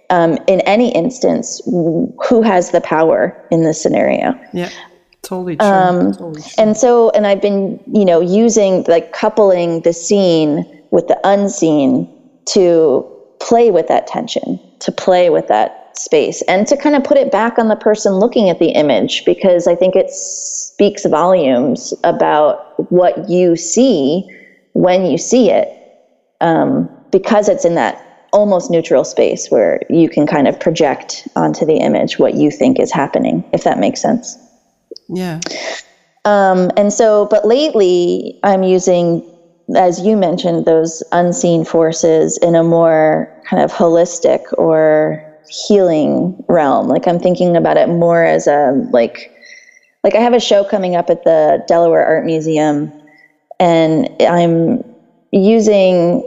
Um, 0.09 0.39
in 0.47 0.61
any 0.61 0.91
instance, 0.95 1.61
who 1.65 2.41
has 2.41 2.71
the 2.71 2.81
power 2.81 3.39
in 3.51 3.63
this 3.63 3.81
scenario? 3.81 4.33
Yeah, 4.51 4.71
totally 5.21 5.55
true. 5.55 5.67
Um, 5.67 6.11
totally 6.13 6.41
true. 6.41 6.51
And 6.57 6.75
so, 6.75 7.11
and 7.11 7.27
I've 7.27 7.41
been, 7.41 7.79
you 7.85 8.03
know, 8.03 8.19
using 8.19 8.83
like 8.87 9.13
coupling 9.13 9.81
the 9.81 9.93
seen 9.93 10.65
with 10.89 11.07
the 11.07 11.19
unseen 11.23 12.11
to 12.45 13.05
play 13.39 13.69
with 13.69 13.87
that 13.89 14.07
tension, 14.07 14.59
to 14.79 14.91
play 14.91 15.29
with 15.29 15.47
that 15.49 15.86
space 15.97 16.41
and 16.43 16.67
to 16.67 16.77
kind 16.77 16.95
of 16.95 17.03
put 17.03 17.17
it 17.17 17.31
back 17.31 17.57
on 17.57 17.67
the 17.67 17.75
person 17.75 18.13
looking 18.13 18.49
at 18.49 18.59
the 18.59 18.69
image 18.69 19.25
because 19.25 19.67
I 19.67 19.75
think 19.75 19.95
it 19.95 20.09
speaks 20.09 21.05
volumes 21.05 21.93
about 22.03 22.89
what 22.91 23.29
you 23.29 23.55
see 23.55 24.29
when 24.73 25.05
you 25.05 25.17
see 25.17 25.49
it 25.49 25.69
um, 26.41 26.89
because 27.11 27.49
it's 27.49 27.65
in 27.65 27.75
that 27.75 28.03
almost 28.33 28.69
neutral 28.69 29.03
space 29.03 29.49
where 29.49 29.81
you 29.89 30.09
can 30.09 30.27
kind 30.27 30.47
of 30.47 30.59
project 30.59 31.27
onto 31.35 31.65
the 31.65 31.77
image 31.77 32.19
what 32.19 32.35
you 32.35 32.51
think 32.51 32.79
is 32.79 32.91
happening, 32.91 33.43
if 33.53 33.63
that 33.63 33.79
makes 33.79 34.01
sense. 34.01 34.37
Yeah. 35.09 35.39
Um, 36.25 36.71
and 36.75 36.91
so, 36.91 37.25
but 37.31 37.47
lately 37.47 38.39
I'm 38.43 38.63
using, 38.63 39.25
as 39.75 40.01
you 40.01 40.17
mentioned, 40.17 40.65
those 40.65 41.01
unseen 41.11 41.63
forces 41.63 42.37
in 42.39 42.53
a 42.55 42.63
more 42.63 43.33
kind 43.49 43.63
of 43.63 43.71
holistic 43.71 44.41
or 44.57 45.23
healing 45.49 46.35
realm. 46.47 46.87
Like 46.87 47.07
I'm 47.07 47.19
thinking 47.19 47.55
about 47.55 47.77
it 47.77 47.87
more 47.89 48.23
as 48.23 48.47
a 48.47 48.73
like 48.91 49.31
like 50.03 50.15
I 50.15 50.19
have 50.19 50.33
a 50.33 50.39
show 50.39 50.63
coming 50.63 50.95
up 50.95 51.09
at 51.09 51.23
the 51.23 51.63
Delaware 51.67 52.05
Art 52.05 52.25
Museum 52.25 52.91
and 53.59 54.09
I'm 54.19 54.83
using 55.31 56.23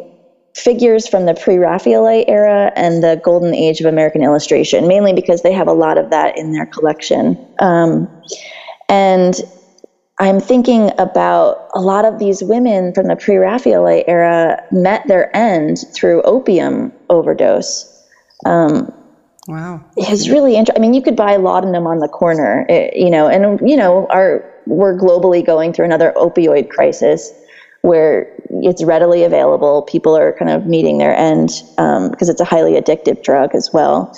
figures 0.57 1.07
from 1.07 1.27
the 1.27 1.35
pre-Raphaelite 1.35 2.25
era 2.29 2.73
and 2.77 3.03
the 3.03 3.21
golden 3.23 3.55
age 3.55 3.81
of 3.81 3.87
American 3.87 4.23
illustration, 4.23 4.89
mainly 4.89 5.13
because 5.13 5.43
they 5.43 5.53
have 5.53 5.69
a 5.69 5.73
lot 5.73 5.97
of 5.97 6.11
that 6.11 6.37
in 6.37 6.53
their 6.53 6.67
collection. 6.67 7.39
Um, 7.61 8.09
and 8.89 9.41
I'm 10.19 10.41
thinking 10.41 10.91
about 10.99 11.57
a 11.75 11.81
lot 11.81 12.05
of 12.05 12.19
these 12.19 12.43
women 12.43 12.93
from 12.93 13.07
the 13.07 13.17
pre-Raphaelite 13.17 14.05
era 14.07 14.59
met 14.71 15.03
their 15.07 15.35
end 15.35 15.79
through 15.95 16.23
opium 16.23 16.93
overdose. 17.09 17.87
Um, 18.45 18.91
Wow. 19.51 19.85
It's 19.97 20.29
really 20.29 20.55
interesting. 20.55 20.81
I 20.81 20.81
mean, 20.81 20.95
you 20.95 21.03
could 21.03 21.17
buy 21.17 21.35
laudanum 21.35 21.85
on 21.85 21.99
the 21.99 22.09
corner, 22.09 22.65
eh, 22.69 22.89
you 22.95 23.11
know, 23.11 23.27
and, 23.27 23.59
you 23.69 23.77
know, 23.77 24.07
our, 24.11 24.45
we're 24.67 24.97
globally 24.97 25.45
going 25.45 25.73
through 25.73 25.87
another 25.87 26.13
opioid 26.15 26.69
crisis 26.69 27.33
where 27.83 28.29
it's 28.63 28.85
readily 28.85 29.25
available. 29.25 29.83
People 29.83 30.17
are 30.17 30.33
kind 30.39 30.53
of 30.53 30.67
meeting 30.67 30.99
their 30.99 31.17
end 31.17 31.49
because 31.77 31.99
um, 31.99 32.13
it's 32.21 32.41
a 32.41 32.45
highly 32.45 32.75
addictive 32.75 33.21
drug 33.23 33.53
as 33.53 33.69
well. 33.73 34.13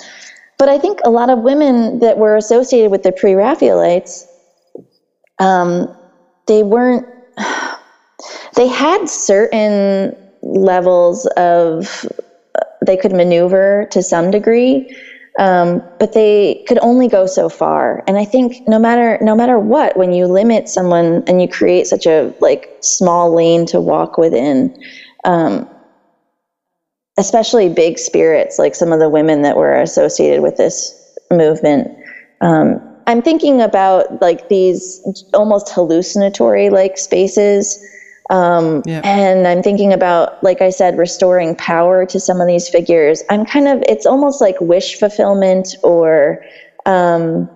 But 0.59 0.69
I 0.69 0.77
think 0.77 0.99
a 1.03 1.09
lot 1.09 1.31
of 1.31 1.39
women 1.39 1.97
that 1.97 2.19
were 2.19 2.37
associated 2.37 2.91
with 2.91 3.01
the 3.01 3.11
pre 3.11 3.33
Raphaelites, 3.33 4.27
um, 5.39 5.87
they 6.45 6.61
weren't, 6.61 7.05
they 8.55 8.67
had 8.67 9.09
certain 9.09 10.15
levels 10.43 11.25
of, 11.37 12.05
they 12.85 12.97
could 12.97 13.13
maneuver 13.13 13.87
to 13.89 14.03
some 14.03 14.29
degree 14.29 14.85
um, 15.39 15.81
but 15.99 16.13
they 16.13 16.63
could 16.67 16.77
only 16.79 17.07
go 17.07 17.25
so 17.25 17.49
far. 17.49 18.03
And 18.07 18.17
I 18.17 18.25
think 18.25 18.61
no 18.67 18.77
matter 18.77 19.17
no 19.21 19.35
matter 19.35 19.59
what, 19.59 19.97
when 19.97 20.13
you 20.13 20.27
limit 20.27 20.69
someone 20.69 21.23
and 21.27 21.41
you 21.41 21.47
create 21.47 21.87
such 21.87 22.05
a 22.05 22.33
like 22.39 22.69
small 22.81 23.33
lane 23.33 23.65
to 23.67 23.81
walk 23.81 24.17
within, 24.17 24.75
um, 25.23 25.67
especially 27.17 27.69
big 27.69 27.97
spirits 27.97 28.59
like 28.59 28.75
some 28.75 28.91
of 28.91 28.99
the 28.99 29.09
women 29.09 29.41
that 29.41 29.57
were 29.57 29.73
associated 29.73 30.41
with 30.41 30.57
this 30.57 30.93
movement. 31.31 31.91
Um, 32.41 32.79
I'm 33.07 33.21
thinking 33.21 33.61
about 33.61 34.21
like 34.21 34.49
these 34.49 35.01
almost 35.33 35.69
hallucinatory 35.69 36.69
like 36.69 36.97
spaces 36.97 37.83
um, 38.29 38.81
yeah. 38.85 39.01
And 39.03 39.47
I'm 39.47 39.61
thinking 39.61 39.91
about, 39.91 40.41
like 40.41 40.61
I 40.61 40.69
said, 40.69 40.97
restoring 40.97 41.55
power 41.55 42.05
to 42.05 42.19
some 42.19 42.39
of 42.39 42.47
these 42.47 42.69
figures. 42.69 43.21
I'm 43.29 43.45
kind 43.45 43.67
of, 43.67 43.83
it's 43.87 44.05
almost 44.05 44.39
like 44.39 44.55
wish 44.61 44.95
fulfillment 44.97 45.75
or, 45.83 46.39
um, 46.85 47.49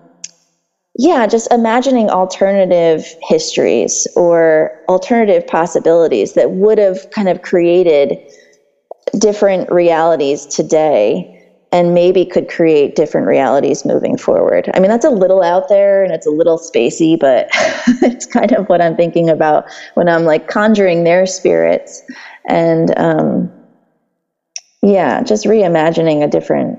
yeah, 0.96 1.26
just 1.26 1.50
imagining 1.52 2.10
alternative 2.10 3.06
histories 3.28 4.06
or 4.16 4.72
alternative 4.88 5.46
possibilities 5.46 6.34
that 6.34 6.50
would 6.50 6.78
have 6.78 7.10
kind 7.10 7.28
of 7.28 7.42
created 7.42 8.18
different 9.18 9.70
realities 9.70 10.44
today 10.46 11.37
and 11.70 11.92
maybe 11.92 12.24
could 12.24 12.48
create 12.48 12.94
different 12.94 13.26
realities 13.26 13.84
moving 13.84 14.16
forward. 14.16 14.70
I 14.72 14.80
mean, 14.80 14.90
that's 14.90 15.04
a 15.04 15.10
little 15.10 15.42
out 15.42 15.68
there 15.68 16.02
and 16.02 16.12
it's 16.12 16.26
a 16.26 16.30
little 16.30 16.58
spacey, 16.58 17.18
but 17.18 17.48
it's 18.02 18.26
kind 18.26 18.52
of 18.52 18.68
what 18.68 18.80
I'm 18.80 18.96
thinking 18.96 19.28
about 19.28 19.64
when 19.94 20.08
I'm 20.08 20.24
like 20.24 20.48
conjuring 20.48 21.04
their 21.04 21.26
spirits 21.26 22.02
and, 22.48 22.96
um, 22.98 23.52
yeah, 24.82 25.22
just 25.22 25.44
reimagining 25.44 26.22
a 26.22 26.28
different 26.28 26.78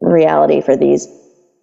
reality 0.00 0.60
for 0.60 0.76
these 0.76 1.06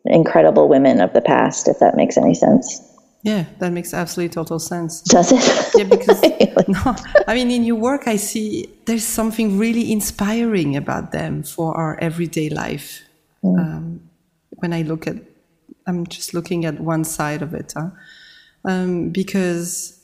incredible 0.05 0.67
women 0.67 1.01
of 1.01 1.13
the 1.13 1.21
past, 1.21 1.67
if 1.67 1.79
that 1.79 1.95
makes 1.95 2.17
any 2.17 2.33
sense. 2.33 2.81
Yeah, 3.21 3.45
that 3.59 3.73
makes 3.73 3.93
absolutely 3.93 4.33
total 4.33 4.59
sense. 4.59 5.01
Does 5.01 5.31
it? 5.33 5.71
yeah, 5.75 5.83
because 5.83 6.21
no, 6.67 6.95
I 7.27 7.33
mean, 7.33 7.51
in 7.51 7.63
your 7.63 7.75
work, 7.75 8.07
I 8.07 8.15
see 8.15 8.69
there's 8.85 9.03
something 9.03 9.57
really 9.57 9.91
inspiring 9.91 10.75
about 10.77 11.11
them 11.11 11.43
for 11.43 11.75
our 11.75 11.99
everyday 11.99 12.49
life. 12.49 13.01
Mm. 13.43 13.59
Um, 13.59 14.09
when 14.49 14.73
I 14.73 14.83
look 14.83 15.07
at, 15.07 15.17
I'm 15.85 16.07
just 16.07 16.33
looking 16.33 16.65
at 16.65 16.79
one 16.79 17.03
side 17.03 17.41
of 17.41 17.53
it, 17.53 17.73
huh? 17.75 17.89
um, 18.65 19.09
because 19.09 19.99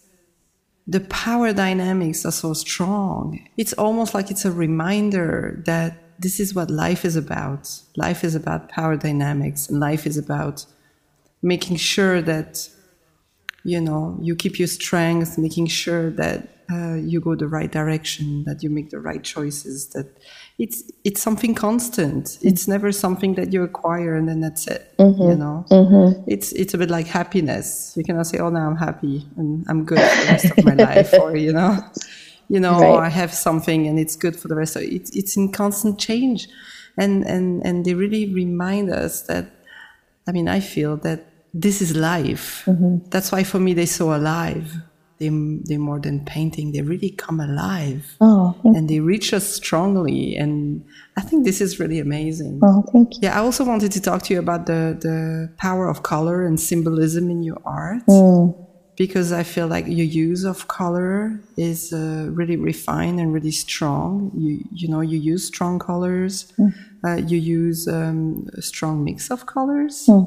the 0.88 1.00
power 1.02 1.54
dynamics 1.54 2.26
are 2.26 2.32
so 2.32 2.54
strong. 2.54 3.48
It's 3.58 3.74
almost 3.74 4.14
like 4.14 4.30
it's 4.30 4.46
a 4.46 4.52
reminder 4.52 5.62
that 5.66 5.98
this 6.20 6.40
is 6.40 6.54
what 6.54 6.70
life 6.70 7.04
is 7.06 7.16
about. 7.16 7.70
Life 7.96 8.24
is 8.24 8.36
about 8.36 8.70
power 8.70 8.96
dynamics, 8.96 9.70
and 9.70 9.80
life 9.80 10.06
is 10.06 10.18
about 10.18 10.66
making 11.42 11.78
sure 11.78 12.22
that 12.22 12.70
you 13.66 13.82
know 13.82 14.18
you 14.22 14.36
keep 14.36 14.60
your 14.60 14.68
strength, 14.68 15.38
making 15.38 15.68
sure 15.68 16.12
that 16.12 16.48
uh, 16.72 16.94
you 16.96 17.20
go 17.20 17.36
the 17.36 17.48
right 17.48 17.72
direction, 17.72 18.44
that 18.46 18.64
you 18.64 18.70
make 18.70 18.92
the 18.92 19.00
right 19.00 19.24
choices. 19.24 19.88
That 19.90 20.08
it's 20.60 20.84
it's 21.04 21.22
something 21.22 21.56
constant. 21.56 22.38
It's 22.42 22.68
never 22.68 22.92
something 22.92 23.34
that 23.36 23.52
you 23.52 23.64
acquire 23.64 24.16
and 24.16 24.30
then 24.30 24.40
that's 24.40 24.68
it. 24.68 24.94
Mm-hmm. 24.98 25.22
You 25.22 25.36
know, 25.36 25.66
mm-hmm. 25.70 26.24
it's 26.28 26.52
it's 26.54 26.74
a 26.76 26.78
bit 26.78 26.92
like 26.92 27.08
happiness. 27.08 27.94
You 27.98 28.04
cannot 28.04 28.28
say, 28.28 28.38
"Oh, 28.38 28.50
now 28.50 28.68
I'm 28.68 28.78
happy 28.78 29.28
and 29.36 29.66
I'm 29.68 29.84
good 29.84 30.00
for 30.00 30.22
the 30.22 30.32
rest 30.32 30.46
of 30.58 30.66
my 30.66 30.74
life," 30.74 31.14
or 31.20 31.36
you 31.36 31.52
know, 31.52 31.80
you 32.50 32.60
know, 32.60 32.80
right. 32.80 33.06
I 33.06 33.10
have 33.10 33.34
something 33.34 33.88
and 33.88 33.98
it's 33.98 34.16
good 34.16 34.36
for 34.36 34.48
the 34.48 34.56
rest 34.56 34.76
of 34.76 34.84
it. 34.84 34.94
It's 34.94 35.16
it's 35.16 35.36
in 35.36 35.52
constant 35.52 36.00
change, 36.00 36.48
and 36.98 37.24
and 37.26 37.66
and 37.66 37.84
they 37.84 37.96
really 37.96 38.32
remind 38.32 38.92
us 38.92 39.24
that. 39.24 39.52
I 40.28 40.32
mean, 40.32 40.48
I 40.48 40.60
feel 40.60 40.98
that 40.98 41.35
this 41.56 41.82
is 41.82 41.96
life. 41.96 42.64
Mm-hmm. 42.66 43.10
That's 43.10 43.32
why 43.32 43.44
for 43.44 43.60
me 43.60 43.74
they're 43.74 43.88
so 43.88 44.14
alive. 44.14 44.76
They 45.20 45.30
they 45.30 45.78
more 45.78 46.00
than 46.02 46.26
painting. 46.26 46.74
They 46.74 46.82
really 46.82 47.12
come 47.12 47.40
alive. 47.40 48.18
Oh, 48.20 48.54
and 48.66 48.90
they 48.90 49.00
reach 49.00 49.34
us 49.34 49.48
strongly. 49.48 50.36
And 50.36 50.84
i 51.16 51.22
think 51.22 51.46
this 51.46 51.62
is 51.62 51.80
really 51.80 52.00
amazing. 52.00 52.60
Oh 52.62 52.84
thank 52.92 53.14
you. 53.14 53.20
Yeah 53.24 53.38
i 53.38 53.40
also 53.40 53.64
wanted 53.64 53.92
to 53.94 54.02
talk 54.02 54.24
to 54.24 54.34
you 54.34 54.40
about 54.40 54.66
the 54.66 54.98
the 55.08 55.50
power 55.58 55.88
of 55.88 56.04
color 56.04 56.46
and 56.46 56.60
symbolism 56.60 57.30
in 57.30 57.44
your 57.44 57.62
art. 57.66 58.06
Mm. 58.08 58.54
because 58.98 59.30
i 59.42 59.44
feel 59.44 59.68
like 59.76 59.86
your 60.00 60.10
use 60.28 60.44
of 60.46 60.58
color 60.80 61.14
is 61.58 61.92
uh, 61.92 62.28
really 62.40 62.58
refined 62.72 63.18
and 63.22 63.28
really 63.38 63.56
strong. 63.66 64.32
You 64.44 64.52
you 64.80 64.88
know 64.92 65.02
you 65.12 65.18
use 65.34 65.44
strong 65.54 65.80
colors. 65.80 66.34
Mm. 66.60 66.72
uh, 67.06 67.20
you 67.32 67.38
use 67.62 67.88
um, 67.88 68.48
a 68.60 68.62
strong 68.62 68.96
mix 69.08 69.32
of 69.36 69.40
colors. 69.56 69.96
Mm. 70.08 70.24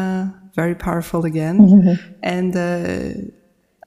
uh, 0.00 0.24
very 0.54 0.74
powerful 0.74 1.24
again 1.24 1.58
mm-hmm. 1.58 2.12
and 2.22 2.56
uh, 2.56 3.30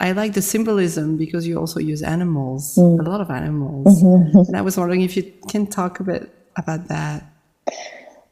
I 0.03 0.11
like 0.11 0.33
the 0.33 0.41
symbolism 0.41 1.15
because 1.15 1.47
you 1.47 1.57
also 1.57 1.79
use 1.79 2.01
animals, 2.01 2.75
mm. 2.75 2.99
a 2.99 3.09
lot 3.09 3.21
of 3.21 3.29
animals. 3.29 4.03
Mm-hmm. 4.03 4.37
And 4.37 4.57
I 4.57 4.61
was 4.61 4.75
wondering 4.75 5.01
if 5.01 5.15
you 5.15 5.31
can 5.47 5.65
talk 5.65 6.01
a 6.01 6.03
bit 6.03 6.29
about 6.57 6.89
that. 6.89 7.23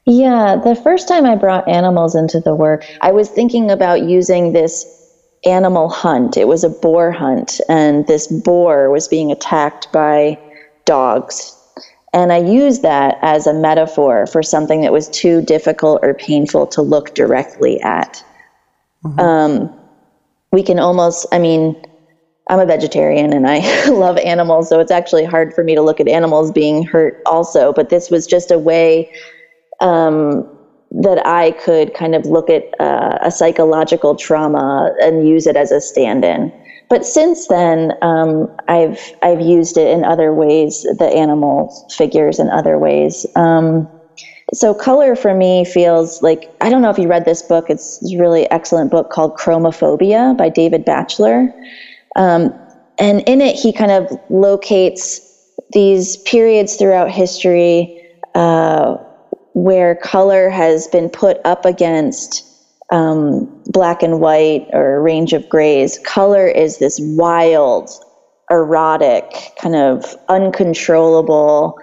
Yeah, 0.06 0.60
the 0.62 0.76
first 0.76 1.08
time 1.08 1.26
I 1.26 1.36
brought 1.36 1.70
animals 1.70 2.14
into 2.14 2.42
the 2.42 2.54
work, 2.54 2.86
I 3.00 3.12
was 3.14 3.30
thinking 3.30 3.72
about 3.72 4.02
using 4.04 4.52
this 4.52 4.86
animal 5.46 5.88
hunt. 5.88 6.36
It 6.36 6.48
was 6.48 6.66
a 6.66 6.70
boar 6.70 7.12
hunt, 7.12 7.62
and 7.70 8.06
this 8.08 8.28
boar 8.28 8.90
was 8.90 9.08
being 9.08 9.32
attacked 9.32 9.92
by 9.94 10.40
dogs. 10.86 11.56
And 12.14 12.34
I 12.34 12.38
use 12.38 12.80
that 12.80 13.18
as 13.22 13.48
a 13.48 13.54
metaphor 13.54 14.28
for 14.28 14.44
something 14.44 14.82
that 14.82 14.92
was 14.92 15.08
too 15.10 15.42
difficult 15.42 16.00
or 16.04 16.14
painful 16.14 16.68
to 16.68 16.82
look 16.82 17.16
directly 17.16 17.80
at. 17.82 18.24
Mm-hmm. 19.06 19.20
Um, 19.20 19.80
we 20.52 20.62
can 20.62 20.78
almost, 20.78 21.26
I 21.32 21.40
mean, 21.40 21.82
I'm 22.50 22.60
a 22.60 22.66
vegetarian 22.66 23.32
and 23.32 23.48
I 23.48 23.60
love 23.90 24.18
animals, 24.18 24.68
so 24.68 24.80
it's 24.82 24.92
actually 24.92 25.24
hard 25.24 25.54
for 25.54 25.64
me 25.64 25.74
to 25.74 25.82
look 25.82 26.02
at 26.02 26.08
animals 26.10 26.52
being 26.52 26.84
hurt 26.84 27.22
also. 27.26 27.72
But 27.72 27.90
this 27.90 28.10
was 28.10 28.28
just 28.28 28.52
a 28.52 28.60
way 28.60 29.10
um, 29.80 30.48
that 30.92 31.26
I 31.26 31.52
could 31.52 31.94
kind 31.94 32.14
of 32.14 32.26
look 32.26 32.50
at 32.50 32.64
uh, 32.82 33.20
a 33.22 33.32
psychological 33.32 34.16
trauma 34.16 34.94
and 35.02 35.26
use 35.26 35.48
it 35.48 35.56
as 35.56 35.72
a 35.72 35.80
stand-in. 35.80 36.52
But 36.92 37.06
since 37.06 37.48
then, 37.48 37.94
um, 38.02 38.54
I've 38.68 39.00
I've 39.24 39.40
used 39.40 39.78
it 39.78 39.88
in 39.88 40.04
other 40.04 40.34
ways, 40.34 40.86
the 41.00 41.06
animal 41.06 41.88
figures 41.90 42.38
in 42.38 42.50
other 42.50 42.78
ways. 42.78 43.26
Um, 43.38 43.88
so 44.54 44.74
color 44.74 45.16
for 45.16 45.34
me 45.34 45.64
feels 45.64 46.22
like 46.22 46.54
I 46.60 46.70
don't 46.70 46.82
know 46.82 46.90
if 46.90 46.98
you 46.98 47.08
read 47.08 47.24
this 47.24 47.44
book. 47.44 47.70
It's 47.70 48.04
a 48.14 48.18
really 48.18 48.52
excellent 48.52 48.92
book 48.92 49.10
called 49.10 49.38
Chromophobia 49.38 50.38
by 50.38 50.50
David 50.50 50.84
Batchelor. 50.84 51.54
Um, 52.18 52.54
and 53.00 53.22
in 53.22 53.40
it, 53.40 53.56
he 53.56 53.72
kind 53.72 53.92
of 53.92 54.12
locates 54.30 55.22
these 55.72 56.18
periods 56.18 56.76
throughout 56.76 57.10
history 57.10 58.06
uh, 58.36 58.98
where 59.54 59.96
color 59.96 60.50
has 60.50 60.90
been 60.90 61.08
put 61.08 61.38
up 61.46 61.64
against 61.64 62.51
um, 62.92 63.50
black 63.68 64.04
and 64.04 64.20
white 64.20 64.68
or 64.74 64.96
a 64.96 65.02
range 65.02 65.34
of 65.34 65.48
grays. 65.50 66.00
Color 66.06 66.48
is 66.48 66.78
this 66.78 67.00
wild, 67.02 67.90
erotic, 68.50 69.54
kind 69.60 69.76
of 69.76 70.16
uncontrollable 70.30 71.80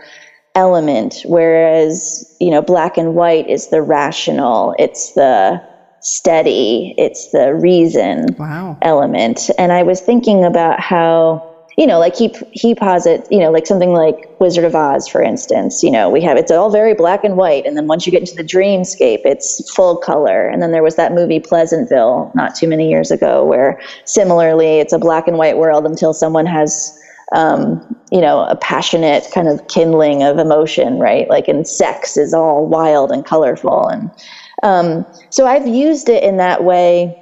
element, 0.54 1.22
whereas, 1.24 2.36
you 2.40 2.50
know, 2.50 2.60
black 2.60 2.98
and 2.98 3.14
white 3.14 3.48
is 3.48 3.68
the 3.68 3.80
rational, 3.80 4.74
it's 4.78 5.12
the 5.14 5.62
steady, 6.00 6.94
it's 6.98 7.30
the 7.32 7.54
reason 7.54 8.26
wow. 8.38 8.76
element. 8.82 9.50
And 9.56 9.72
I 9.72 9.82
was 9.82 10.00
thinking 10.00 10.44
about 10.44 10.80
how, 10.80 11.47
you 11.78 11.86
know, 11.86 12.00
like 12.00 12.16
he 12.16 12.34
he 12.50 12.74
posits, 12.74 13.28
you 13.30 13.38
know, 13.38 13.52
like 13.52 13.64
something 13.64 13.92
like 13.92 14.16
Wizard 14.40 14.64
of 14.64 14.74
Oz, 14.74 15.06
for 15.06 15.22
instance. 15.22 15.80
You 15.80 15.92
know, 15.92 16.10
we 16.10 16.20
have 16.22 16.36
it's 16.36 16.50
all 16.50 16.70
very 16.70 16.92
black 16.92 17.22
and 17.22 17.36
white, 17.36 17.64
and 17.64 17.76
then 17.76 17.86
once 17.86 18.04
you 18.04 18.10
get 18.10 18.20
into 18.20 18.34
the 18.34 18.42
dreamscape, 18.42 19.20
it's 19.24 19.62
full 19.70 19.96
color. 19.96 20.48
And 20.48 20.60
then 20.60 20.72
there 20.72 20.82
was 20.82 20.96
that 20.96 21.12
movie 21.12 21.38
Pleasantville 21.38 22.32
not 22.34 22.56
too 22.56 22.66
many 22.66 22.90
years 22.90 23.12
ago, 23.12 23.44
where 23.44 23.78
similarly 24.06 24.80
it's 24.80 24.92
a 24.92 24.98
black 24.98 25.28
and 25.28 25.38
white 25.38 25.56
world 25.56 25.86
until 25.86 26.12
someone 26.12 26.46
has 26.46 26.92
um, 27.32 27.80
you 28.10 28.22
know, 28.22 28.40
a 28.40 28.56
passionate 28.56 29.26
kind 29.32 29.48
of 29.48 29.60
kindling 29.68 30.22
of 30.22 30.38
emotion, 30.38 30.98
right? 30.98 31.28
Like 31.28 31.48
in 31.48 31.64
sex 31.64 32.16
is 32.16 32.32
all 32.32 32.66
wild 32.66 33.12
and 33.12 33.24
colorful. 33.24 33.86
And 33.86 34.10
um, 34.62 35.04
so 35.30 35.46
I've 35.46 35.66
used 35.66 36.08
it 36.08 36.24
in 36.24 36.38
that 36.38 36.64
way 36.64 37.14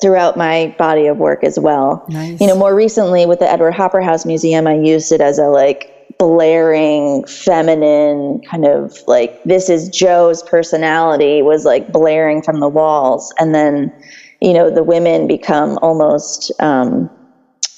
throughout 0.00 0.36
my 0.36 0.74
body 0.78 1.06
of 1.06 1.16
work 1.18 1.42
as 1.42 1.58
well. 1.58 2.04
Nice. 2.08 2.40
You 2.40 2.46
know, 2.46 2.56
more 2.56 2.74
recently 2.74 3.26
with 3.26 3.40
the 3.40 3.50
Edward 3.50 3.72
Hopper 3.72 4.00
House 4.00 4.24
Museum, 4.24 4.66
I 4.66 4.74
used 4.74 5.12
it 5.12 5.20
as 5.20 5.38
a 5.38 5.48
like 5.48 5.94
blaring, 6.18 7.24
feminine 7.26 8.40
kind 8.42 8.66
of 8.66 8.98
like, 9.06 9.42
this 9.44 9.70
is 9.70 9.88
Jo's 9.88 10.42
personality 10.42 11.42
was 11.42 11.64
like 11.64 11.92
blaring 11.92 12.42
from 12.42 12.60
the 12.60 12.68
walls. 12.68 13.32
And 13.38 13.54
then, 13.54 13.92
you 14.40 14.52
know, 14.52 14.70
the 14.70 14.82
women 14.82 15.26
become 15.26 15.78
almost, 15.80 16.50
um, 16.60 17.08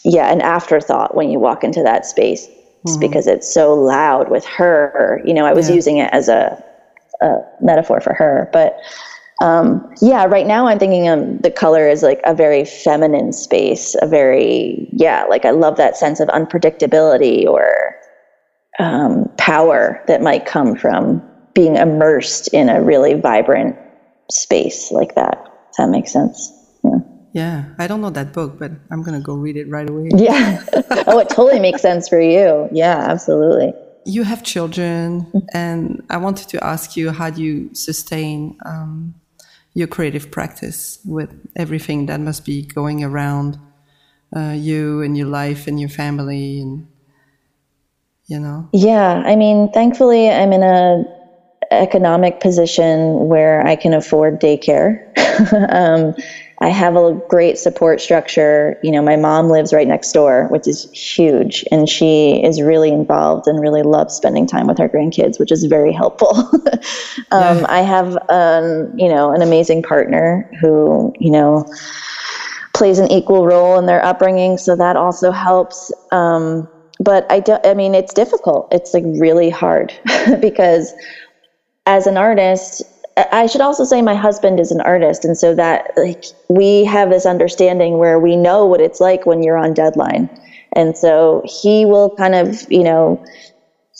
yeah, 0.05 0.33
an 0.33 0.41
afterthought 0.41 1.15
when 1.15 1.31
you 1.31 1.39
walk 1.39 1.63
into 1.63 1.83
that 1.83 2.07
space 2.07 2.49
mm-hmm. 2.87 3.01
because 3.01 3.27
it's 3.27 3.53
so 3.53 3.75
loud 3.75 4.31
with 4.31 4.45
her. 4.47 5.23
You 5.25 5.35
know, 5.35 5.45
I 5.45 5.53
was 5.53 5.69
yeah. 5.69 5.75
using 5.75 5.99
it 5.99 6.11
as 6.13 6.29
a, 6.29 6.63
a, 7.21 7.39
metaphor 7.61 8.01
for 8.01 8.15
her, 8.15 8.49
but 8.53 8.79
um, 9.41 9.95
yeah, 10.03 10.25
right 10.25 10.47
now 10.47 10.67
I'm 10.67 10.79
thinking 10.79 11.09
of 11.09 11.43
the 11.43 11.51
color 11.51 11.89
is 11.89 12.03
like 12.03 12.21
a 12.25 12.35
very 12.35 12.65
feminine 12.65 13.33
space, 13.33 13.97
a 14.03 14.07
very 14.07 14.89
yeah, 14.93 15.25
like 15.25 15.45
I 15.47 15.51
love 15.51 15.77
that 15.77 15.97
sense 15.97 16.21
of 16.21 16.29
unpredictability 16.29 17.47
or 17.47 17.97
um, 18.79 19.31
power 19.39 20.03
that 20.09 20.21
might 20.21 20.45
come 20.45 20.77
from 20.77 21.23
being 21.55 21.77
immersed 21.77 22.49
in 22.49 22.69
a 22.69 22.83
really 22.83 23.15
vibrant 23.15 23.77
space 24.31 24.91
like 24.91 25.15
that. 25.15 25.43
Does 25.69 25.77
that 25.79 25.89
make 25.89 26.07
sense? 26.07 26.53
Yeah. 26.85 26.99
Yeah, 27.33 27.65
I 27.79 27.87
don't 27.87 28.01
know 28.01 28.11
that 28.11 28.33
book, 28.33 28.59
but 28.59 28.73
I'm 28.91 29.03
gonna 29.03 29.21
go 29.21 29.35
read 29.35 29.57
it 29.57 29.69
right 29.69 29.89
away. 29.89 30.11
Yeah. 30.17 30.63
oh, 31.07 31.19
it 31.19 31.31
totally 31.31 31.61
makes 31.61 31.81
sense 31.81 32.09
for 32.09 32.21
you. 32.21 32.69
Yeah, 32.73 33.07
absolutely. 33.09 33.73
You 34.05 34.25
have 34.25 34.43
children, 34.43 35.31
and 35.55 36.03
I 36.11 36.17
wanted 36.17 36.49
to 36.49 36.65
ask 36.65 36.97
you 36.97 37.11
how 37.11 37.31
do 37.31 37.43
you 37.43 37.75
sustain 37.75 38.59
um, 38.67 39.15
your 39.75 39.87
creative 39.87 40.31
practice 40.31 40.99
with 41.05 41.35
everything 41.57 42.07
that 42.07 42.21
must 42.21 42.45
be 42.45 42.63
going 42.63 43.05
around 43.05 43.59
uh, 44.35 44.55
you 44.57 45.03
and 45.03 45.17
your 45.17 45.27
life 45.27 45.67
and 45.67 45.81
your 45.81 45.89
family, 45.89 46.61
and 46.61 46.87
you 48.27 48.39
know. 48.39 48.69
Yeah, 48.73 49.23
I 49.25 49.37
mean, 49.37 49.71
thankfully, 49.73 50.31
I'm 50.31 50.53
in 50.53 50.63
a 50.63 51.05
economic 51.73 52.41
position 52.41 53.29
where 53.29 53.65
I 53.67 53.77
can 53.77 53.95
afford 53.95 54.41
daycare. 54.41 55.07
um, 55.73 56.15
I 56.63 56.69
have 56.69 56.95
a 56.95 57.15
great 57.29 57.57
support 57.59 58.03
structure. 58.03 58.79
You 58.83 58.93
know, 58.93 59.01
my 59.01 59.17
mom 59.17 59.49
lives 59.49 59.73
right 59.73 59.89
next 59.89 60.13
door, 60.13 60.47
which 60.51 60.69
is 60.69 60.91
huge, 60.93 61.65
and 61.71 61.89
she 61.89 62.43
is 62.43 62.61
really 62.61 62.91
involved 62.91 63.47
and 63.47 63.59
really 63.59 63.83
loves 63.83 64.15
spending 64.15 64.47
time 64.47 64.67
with 64.67 64.77
her 64.77 64.89
grandkids, 64.89 65.41
which 65.41 65.51
is 65.51 65.65
very 65.65 65.93
helpful. 65.93 66.37
um, 67.31 67.61
yeah. 67.61 67.67
I 67.67 67.81
have, 67.81 68.19
um, 68.29 68.93
you 68.99 69.09
know, 69.09 69.33
an 69.33 69.41
amazing 69.41 69.83
partner 69.83 70.51
who, 70.61 71.15
you 71.19 71.31
know, 71.31 71.67
plays 72.75 72.99
an 72.99 73.11
equal 73.11 73.47
role 73.47 73.79
in 73.79 73.87
their 73.87 74.05
upbringing, 74.05 74.59
so 74.59 74.77
that 74.77 74.97
also 74.97 75.31
helps. 75.31 75.91
Um, 76.13 76.69
but 76.99 77.25
I, 77.33 77.41
do, 77.41 77.57
I 77.65 77.73
mean, 77.73 77.95
it's 77.95 78.13
difficult. 78.13 78.69
It's 78.71 78.93
like 78.93 79.05
really 79.07 79.49
hard 79.49 79.95
because 80.41 80.93
as 81.87 82.07
an 82.07 82.19
artist, 82.19 82.83
I 83.33 83.47
should 83.47 83.61
also 83.61 83.85
say 83.85 84.03
my 84.03 84.15
husband 84.15 84.61
is 84.61 84.71
an 84.71 84.81
artist, 84.83 85.25
and 85.25 85.37
so 85.37 85.55
that 85.55 85.87
like 85.97 86.25
we 86.49 86.85
have 86.85 87.11
this 87.11 87.27
understanding 87.27 87.99
where 87.99 88.19
we 88.19 88.37
know 88.37 88.67
what 88.67 88.81
it's 88.81 89.01
like 89.01 89.27
when 89.27 89.43
you're 89.43 89.59
on 89.59 89.75
deadline, 89.75 90.29
and 90.75 90.97
so 90.97 91.43
he 91.45 91.85
will 91.87 92.11
kind 92.19 92.35
of 92.35 92.57
you 92.69 92.83
know 92.83 93.21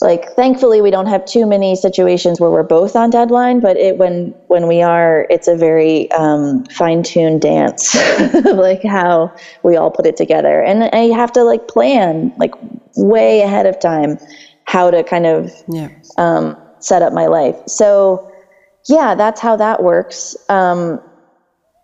like 0.01 0.25
thankfully 0.35 0.81
we 0.81 0.89
don't 0.89 1.05
have 1.05 1.23
too 1.25 1.45
many 1.45 1.75
situations 1.75 2.39
where 2.39 2.49
we're 2.49 2.63
both 2.63 2.95
on 2.95 3.09
deadline 3.11 3.59
but 3.59 3.77
it 3.77 3.97
when 3.97 4.33
when 4.47 4.67
we 4.67 4.81
are 4.81 5.27
it's 5.29 5.47
a 5.47 5.55
very 5.55 6.09
um, 6.11 6.63
fine-tuned 6.71 7.39
dance 7.41 7.95
like 8.45 8.81
how 8.83 9.31
we 9.63 9.75
all 9.77 9.91
put 9.91 10.05
it 10.07 10.17
together. 10.17 10.61
And 10.63 10.83
i 10.85 11.15
have 11.15 11.31
to 11.33 11.43
like 11.43 11.61
plan 11.67 12.31
like 12.37 12.51
way 12.95 13.41
ahead 13.41 13.65
of 13.67 13.79
time 13.79 14.17
how 14.65 14.89
to 14.91 15.03
kind 15.03 15.25
of 15.25 15.51
Yeah. 15.67 15.89
um, 16.17 16.55
set 16.79 17.01
up 17.01 17.13
my 17.13 17.27
life. 17.27 17.55
So 17.67 18.21
yeah 18.89 19.15
that's 19.15 19.39
how 19.41 19.55
that 19.55 19.81
works. 19.83 20.35
Um, 20.49 20.99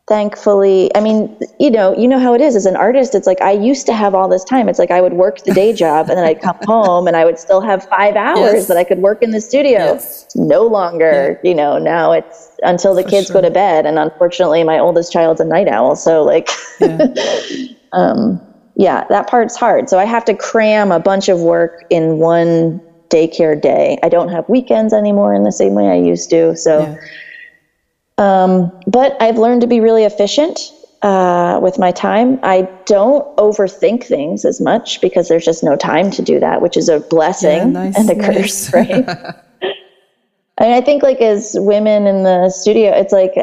thankfully 0.08 0.90
i 0.96 1.02
mean 1.02 1.38
you 1.60 1.70
know 1.70 1.94
you 1.98 2.08
know 2.08 2.18
how 2.18 2.34
it 2.34 2.40
is. 2.40 2.56
As 2.56 2.66
an 2.66 2.78
artist 2.78 3.14
it's 3.14 3.28
like 3.28 3.42
i 3.42 3.52
used 3.52 3.86
to 3.88 3.94
have 3.94 4.16
all 4.16 4.30
this 4.30 4.46
time. 4.46 4.70
It's 4.70 4.80
like 4.80 4.90
i 4.90 5.02
would 5.02 5.12
work 5.14 5.40
the 5.44 5.54
day 5.54 5.74
job 5.74 6.08
and 6.10 6.18
then 6.18 6.24
i'd 6.26 6.40
come 6.42 6.56
home 6.64 7.08
and 7.08 7.18
i 7.18 7.26
would 7.26 7.38
still 7.38 7.60
have 7.60 7.84
five 7.90 8.16
hours 8.16 8.54
Yes. 8.54 8.68
that 8.70 8.78
i 8.78 8.86
could 8.86 9.00
work 9.00 9.22
in 9.22 9.32
the 9.32 9.42
studio. 9.42 9.80
Yes. 9.80 10.26
no 10.34 10.66
longer 10.66 11.38
you 11.44 11.54
know 11.54 11.78
now 11.78 12.14
it's 12.14 12.52
until 12.64 12.96
the 12.96 13.04
For 13.04 13.10
kids 13.10 13.30
go 13.30 13.42
to 13.42 13.52
bed 13.52 13.86
and 13.86 14.00
unfortunately 14.00 14.64
my 14.64 14.80
oldest 14.80 15.12
child's 15.12 15.42
a 15.42 15.46
night 15.46 15.68
owl 15.68 15.98
so 15.98 16.24
like 16.24 16.50
Yeah. 16.80 17.06
yeah 18.76 19.04
that 19.10 19.28
part's 19.28 19.58
hard. 19.58 19.90
So 19.90 20.00
i 20.00 20.06
have 20.06 20.24
to 20.26 20.34
cram 20.34 20.94
a 20.94 21.00
bunch 21.02 21.28
of 21.28 21.40
work 21.42 21.84
in 21.90 22.20
one 22.20 22.80
daycare 23.10 23.60
day 23.60 23.98
i 24.04 24.10
don't 24.10 24.30
have 24.30 24.48
weekends 24.50 24.94
anymore 24.94 25.34
in 25.34 25.44
the 25.44 25.52
same 25.52 25.74
way 25.74 25.90
i 25.90 25.96
used 25.96 26.30
to 26.30 26.56
so 26.56 26.82
yeah. 26.82 26.96
but 28.88 29.16
I've 29.22 29.38
learned 29.38 29.62
to 29.62 29.68
be 29.68 29.80
really 29.80 30.04
efficient 30.04 30.60
uh, 31.02 31.60
with 31.62 31.78
my 31.78 31.92
time. 31.92 32.40
I 32.44 32.68
don't 32.86 33.36
overthink 33.38 34.04
things 34.04 34.46
as 34.46 34.60
much 34.60 35.02
because 35.02 35.28
there's 35.28 35.46
just 35.46 35.64
no 35.64 35.76
time 35.76 36.12
to 36.12 36.22
do 36.22 36.40
that, 36.40 36.62
which 36.62 36.78
is 36.78 36.90
a 36.90 37.00
blessing 37.00 37.58
Yeah, 37.58 37.66
nice, 37.66 37.98
and 37.98 38.10
a 38.10 38.16
nice. 38.16 38.72
curse, 38.72 38.74
right? 38.74 39.10
I 40.60 40.64
mean, 40.64 40.74
I 40.74 40.82
think 40.82 41.04
like 41.04 41.22
as 41.22 41.56
women 41.60 42.08
in 42.08 42.24
the 42.24 42.50
studio, 42.50 42.92
it's 42.92 43.14
like 43.14 43.34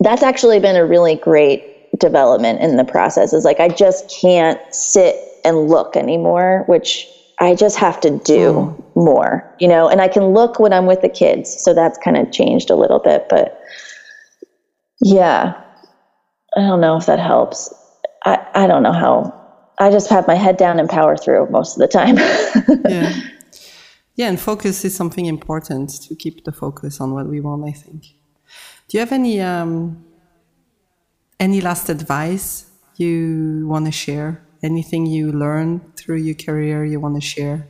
that's 0.00 0.22
actually 0.22 0.58
been 0.60 0.76
a 0.76 0.86
really 0.86 1.16
great 1.16 1.98
development 1.98 2.60
in 2.60 2.76
the 2.76 2.84
process. 2.84 3.34
Is 3.34 3.44
like 3.44 3.60
I 3.60 3.68
just 3.68 4.10
can't 4.10 4.58
sit 4.74 5.16
and 5.44 5.68
look 5.68 5.96
anymore, 5.96 6.64
which 6.66 7.06
I 7.40 7.54
just 7.54 7.76
have 7.78 8.00
to 8.02 8.18
do 8.18 8.84
more, 8.94 9.50
you 9.58 9.66
know. 9.66 9.88
And 9.88 10.00
I 10.00 10.08
can 10.08 10.26
look 10.26 10.60
when 10.60 10.72
I'm 10.72 10.86
with 10.86 11.00
the 11.00 11.08
kids, 11.08 11.62
so 11.62 11.72
that's 11.72 11.98
kind 11.98 12.16
of 12.16 12.30
changed 12.30 12.70
a 12.70 12.76
little 12.76 12.98
bit. 12.98 13.26
But 13.30 13.60
yeah, 15.00 15.60
I 16.56 16.60
don't 16.60 16.80
know 16.80 16.96
if 16.98 17.06
that 17.06 17.18
helps. 17.18 17.72
I 18.24 18.46
I 18.54 18.66
don't 18.66 18.82
know 18.82 18.92
how. 18.92 19.36
I 19.78 19.90
just 19.90 20.10
have 20.10 20.26
my 20.26 20.34
head 20.34 20.58
down 20.58 20.78
and 20.78 20.90
power 20.90 21.16
through 21.16 21.48
most 21.48 21.76
of 21.76 21.80
the 21.80 21.88
time. 21.88 22.16
yeah. 22.88 23.18
Yeah, 24.16 24.28
and 24.28 24.38
focus 24.38 24.84
is 24.84 24.94
something 24.94 25.24
important 25.24 25.88
to 26.02 26.14
keep 26.14 26.44
the 26.44 26.52
focus 26.52 27.00
on 27.00 27.14
what 27.14 27.26
we 27.26 27.40
want, 27.40 27.64
I 27.66 27.72
think. 27.72 28.02
Do 28.88 28.98
you 28.98 29.00
have 29.00 29.12
any 29.12 29.40
um, 29.40 30.04
any 31.38 31.62
last 31.62 31.88
advice 31.88 32.66
you 32.96 33.66
want 33.66 33.86
to 33.86 33.92
share? 33.92 34.42
Anything 34.62 35.06
you 35.06 35.32
learned 35.32 35.80
through 36.10 36.16
your 36.16 36.34
career 36.34 36.84
you 36.84 36.98
want 36.98 37.14
to 37.14 37.20
share? 37.20 37.68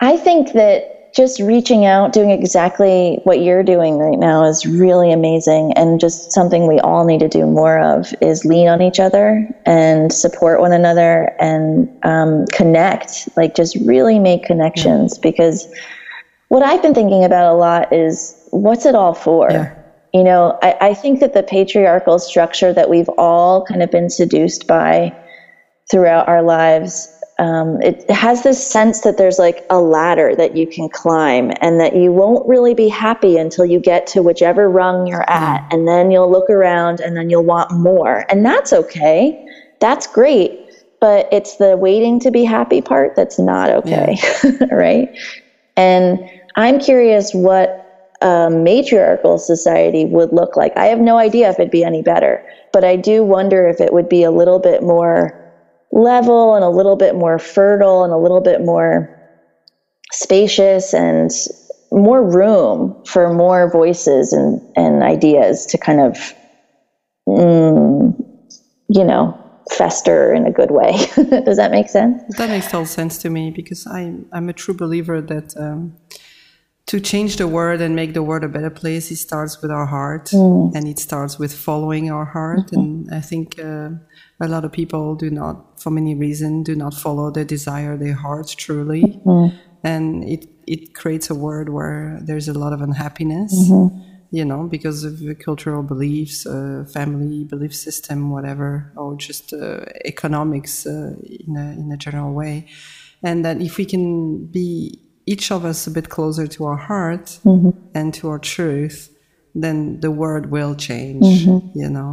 I 0.00 0.16
think 0.16 0.52
that 0.54 1.14
just 1.14 1.38
reaching 1.38 1.84
out, 1.84 2.12
doing 2.12 2.30
exactly 2.30 3.20
what 3.22 3.40
you're 3.40 3.62
doing 3.62 3.98
right 3.98 4.18
now 4.18 4.44
is 4.44 4.66
really 4.66 5.12
amazing. 5.12 5.72
And 5.74 6.00
just 6.00 6.32
something 6.32 6.66
we 6.66 6.80
all 6.80 7.04
need 7.04 7.20
to 7.20 7.28
do 7.28 7.46
more 7.46 7.78
of 7.78 8.12
is 8.20 8.44
lean 8.44 8.66
on 8.66 8.82
each 8.82 8.98
other 8.98 9.48
and 9.64 10.12
support 10.12 10.58
one 10.58 10.72
another 10.72 11.36
and 11.40 11.88
um, 12.02 12.46
connect, 12.46 13.28
like 13.36 13.54
just 13.54 13.76
really 13.76 14.18
make 14.18 14.42
connections. 14.42 15.16
Because 15.16 15.72
what 16.48 16.64
I've 16.64 16.82
been 16.82 16.94
thinking 16.94 17.22
about 17.22 17.54
a 17.54 17.56
lot 17.56 17.92
is 17.92 18.36
what's 18.50 18.86
it 18.86 18.96
all 18.96 19.14
for? 19.14 19.52
Yeah. 19.52 19.76
You 20.12 20.24
know, 20.24 20.58
I, 20.64 20.76
I 20.80 20.94
think 20.94 21.20
that 21.20 21.34
the 21.34 21.44
patriarchal 21.44 22.18
structure 22.18 22.72
that 22.72 22.90
we've 22.90 23.10
all 23.10 23.64
kind 23.66 23.84
of 23.84 23.90
been 23.92 24.10
seduced 24.10 24.66
by 24.66 25.14
throughout 25.90 26.28
our 26.28 26.42
lives. 26.42 27.12
Um, 27.40 27.80
it 27.80 28.08
has 28.10 28.42
this 28.42 28.64
sense 28.64 29.00
that 29.00 29.16
there's 29.16 29.38
like 29.38 29.64
a 29.70 29.80
ladder 29.80 30.36
that 30.36 30.58
you 30.58 30.66
can 30.66 30.90
climb 30.90 31.50
and 31.62 31.80
that 31.80 31.96
you 31.96 32.12
won't 32.12 32.46
really 32.46 32.74
be 32.74 32.86
happy 32.88 33.38
until 33.38 33.64
you 33.64 33.80
get 33.80 34.06
to 34.08 34.22
whichever 34.22 34.68
rung 34.68 35.06
you're 35.06 35.28
at. 35.28 35.66
And 35.72 35.88
then 35.88 36.10
you'll 36.10 36.30
look 36.30 36.50
around 36.50 37.00
and 37.00 37.16
then 37.16 37.30
you'll 37.30 37.44
want 37.44 37.70
more. 37.70 38.26
And 38.28 38.44
that's 38.44 38.74
okay. 38.74 39.42
That's 39.80 40.06
great. 40.06 40.60
But 41.00 41.30
it's 41.32 41.56
the 41.56 41.78
waiting 41.78 42.20
to 42.20 42.30
be 42.30 42.44
happy 42.44 42.82
part 42.82 43.16
that's 43.16 43.38
not 43.38 43.70
okay. 43.70 44.18
right. 44.70 45.08
And 45.78 46.20
I'm 46.56 46.78
curious 46.78 47.32
what 47.32 48.16
a 48.20 48.50
matriarchal 48.50 49.38
society 49.38 50.04
would 50.04 50.30
look 50.30 50.58
like. 50.58 50.76
I 50.76 50.88
have 50.88 50.98
no 50.98 51.16
idea 51.16 51.48
if 51.48 51.58
it'd 51.58 51.70
be 51.70 51.84
any 51.84 52.02
better, 52.02 52.46
but 52.70 52.84
I 52.84 52.96
do 52.96 53.24
wonder 53.24 53.66
if 53.66 53.80
it 53.80 53.94
would 53.94 54.10
be 54.10 54.24
a 54.24 54.30
little 54.30 54.58
bit 54.58 54.82
more 54.82 55.39
level 55.92 56.54
and 56.54 56.64
a 56.64 56.68
little 56.68 56.96
bit 56.96 57.14
more 57.14 57.38
fertile 57.38 58.04
and 58.04 58.12
a 58.12 58.16
little 58.16 58.40
bit 58.40 58.60
more 58.60 59.16
spacious 60.12 60.94
and 60.94 61.30
more 61.92 62.22
room 62.22 62.96
for 63.04 63.32
more 63.32 63.70
voices 63.70 64.32
and, 64.32 64.60
and 64.76 65.02
ideas 65.02 65.66
to 65.66 65.78
kind 65.78 66.00
of, 66.00 66.34
mm, 67.28 68.14
you 68.88 69.04
know, 69.04 69.36
fester 69.72 70.32
in 70.32 70.46
a 70.46 70.50
good 70.50 70.70
way. 70.70 70.92
Does 71.44 71.56
that 71.56 71.70
make 71.70 71.88
sense? 71.88 72.22
That 72.36 72.50
makes 72.50 72.66
total 72.66 72.86
sense 72.86 73.18
to 73.18 73.30
me 73.30 73.50
because 73.50 73.86
I'm 73.86 74.26
I'm 74.32 74.48
a 74.48 74.52
true 74.52 74.74
believer 74.74 75.20
that 75.20 75.56
um, 75.56 75.96
to 76.90 76.98
change 76.98 77.36
the 77.36 77.46
world 77.46 77.80
and 77.80 77.94
make 77.94 78.14
the 78.14 78.22
world 78.28 78.42
a 78.42 78.48
better 78.48 78.68
place, 78.82 79.12
it 79.12 79.16
starts 79.28 79.62
with 79.62 79.70
our 79.70 79.86
heart 79.86 80.26
and 80.74 80.88
it 80.88 80.98
starts 80.98 81.38
with 81.38 81.52
following 81.54 82.10
our 82.10 82.24
heart. 82.24 82.72
And 82.72 83.08
I 83.14 83.20
think 83.20 83.46
uh, 83.60 83.90
a 84.40 84.48
lot 84.48 84.64
of 84.64 84.72
people 84.72 85.14
do 85.14 85.30
not, 85.30 85.80
for 85.80 85.90
many 85.92 86.14
reasons, 86.16 86.66
do 86.66 86.74
not 86.74 86.92
follow 86.94 87.30
their 87.30 87.44
desire, 87.44 87.96
their 87.96 88.14
heart 88.14 88.48
truly, 88.64 89.20
and 89.84 90.24
it 90.24 90.42
it 90.66 90.94
creates 91.00 91.30
a 91.30 91.34
world 91.34 91.68
where 91.68 92.18
there's 92.26 92.48
a 92.48 92.58
lot 92.58 92.72
of 92.72 92.80
unhappiness. 92.88 93.52
You 94.32 94.44
know, 94.44 94.62
because 94.76 94.98
of 95.04 95.14
cultural 95.44 95.82
beliefs, 95.82 96.46
uh, 96.46 96.84
family 96.92 97.44
belief 97.44 97.74
system, 97.74 98.30
whatever, 98.30 98.92
or 98.96 99.16
just 99.16 99.52
uh, 99.52 99.84
economics 100.04 100.86
uh, 100.86 101.14
in 101.46 101.56
a 101.56 101.66
in 101.80 101.92
a 101.92 101.96
general 101.96 102.32
way, 102.32 102.66
and 103.22 103.44
that 103.44 103.60
if 103.60 103.76
we 103.76 103.84
can 103.84 104.46
be 104.46 105.00
each 105.32 105.46
of 105.56 105.60
us 105.70 105.86
a 105.86 105.90
bit 105.98 106.08
closer 106.16 106.46
to 106.54 106.60
our 106.70 106.80
heart 106.90 107.26
and 107.98 108.06
to 108.18 108.22
our 108.32 108.40
truth, 108.54 108.98
then 109.64 109.78
the 110.04 110.10
world 110.22 110.44
will 110.56 110.74
change, 110.88 111.24
you 111.82 111.88
know. 111.96 112.12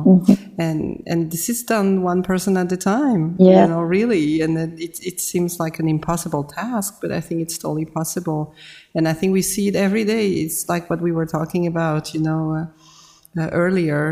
And 0.65 0.79
and 1.11 1.19
this 1.33 1.45
is 1.53 1.59
done 1.75 1.89
one 2.11 2.21
person 2.31 2.57
at 2.57 2.71
a 2.77 2.77
time, 2.77 3.23
Yeah. 3.37 3.61
you 3.61 3.67
know, 3.71 3.81
really. 3.97 4.41
And 4.43 4.51
it, 4.87 4.95
it 5.09 5.17
seems 5.31 5.51
like 5.63 5.75
an 5.83 5.87
impossible 5.87 6.43
task, 6.59 6.89
but 7.01 7.11
I 7.19 7.21
think 7.25 7.37
it's 7.45 7.57
totally 7.63 7.85
possible. 7.99 8.41
And 8.95 9.03
I 9.11 9.13
think 9.17 9.29
we 9.33 9.43
see 9.53 9.65
it 9.71 9.75
every 9.87 10.05
day. 10.15 10.25
It's 10.45 10.59
like 10.73 10.83
what 10.91 11.01
we 11.07 11.11
were 11.17 11.27
talking 11.37 11.63
about, 11.73 12.03
you 12.15 12.21
know, 12.27 12.41
uh, 12.59 13.41
uh, 13.41 13.49
earlier. 13.63 14.03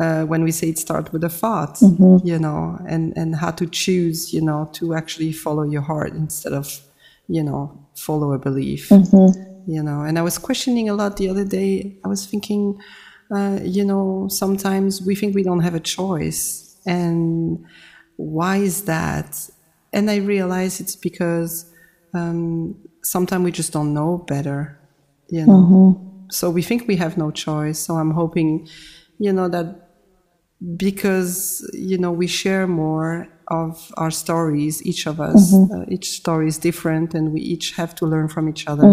Uh, 0.00 0.22
when 0.32 0.42
we 0.44 0.52
say 0.52 0.68
it 0.68 0.78
starts 0.78 1.08
with 1.12 1.24
a 1.24 1.28
thought, 1.40 1.74
you 2.30 2.38
know, 2.38 2.78
and, 2.92 3.04
and 3.20 3.34
how 3.42 3.50
to 3.60 3.66
choose, 3.82 4.32
you 4.32 4.40
know, 4.48 4.60
to 4.78 4.84
actually 5.00 5.32
follow 5.32 5.64
your 5.74 5.82
heart 5.90 6.12
instead 6.24 6.52
of, 6.60 6.66
you 7.28 7.42
know, 7.42 7.86
follow 7.94 8.32
a 8.32 8.38
belief, 8.38 8.90
you 9.66 9.82
know. 9.82 10.02
And 10.02 10.18
I 10.18 10.22
was 10.22 10.38
questioning 10.38 10.88
a 10.88 10.94
lot 10.94 11.16
the 11.16 11.28
other 11.28 11.44
day. 11.44 11.96
I 12.04 12.08
was 12.08 12.26
thinking, 12.26 12.80
uh, 13.34 13.58
you 13.62 13.84
know, 13.84 14.28
sometimes 14.30 15.02
we 15.02 15.14
think 15.14 15.34
we 15.34 15.42
don't 15.42 15.60
have 15.60 15.74
a 15.74 15.80
choice. 15.80 16.76
And 16.86 17.64
why 18.16 18.56
is 18.58 18.84
that? 18.84 19.48
And 19.92 20.10
I 20.10 20.16
realize 20.16 20.80
it's 20.80 20.96
because 20.96 21.70
um, 22.14 22.76
sometimes 23.02 23.44
we 23.44 23.52
just 23.52 23.72
don't 23.72 23.92
know 23.92 24.18
better, 24.26 24.78
you 25.28 25.44
know. 25.46 25.54
So 26.30 26.50
we 26.50 26.62
think 26.62 26.88
we 26.88 26.96
have 26.96 27.16
no 27.18 27.30
choice. 27.30 27.78
So 27.78 27.96
I'm 27.96 28.10
hoping, 28.12 28.68
you 29.18 29.32
know, 29.32 29.48
that 29.48 29.88
because 30.76 31.68
you 31.72 31.96
know 31.98 32.10
we 32.10 32.26
share 32.26 32.66
more 32.66 33.28
of 33.50 33.92
our 33.96 34.10
stories 34.10 34.82
each 34.84 35.06
of 35.06 35.20
us 35.20 35.54
uh, 35.54 35.84
each 35.88 36.08
story 36.10 36.48
is 36.48 36.58
different 36.58 37.14
and 37.14 37.32
we 37.32 37.40
each 37.40 37.72
have 37.72 37.94
to 37.94 38.06
learn 38.06 38.28
from 38.28 38.48
each 38.48 38.66
other. 38.68 38.84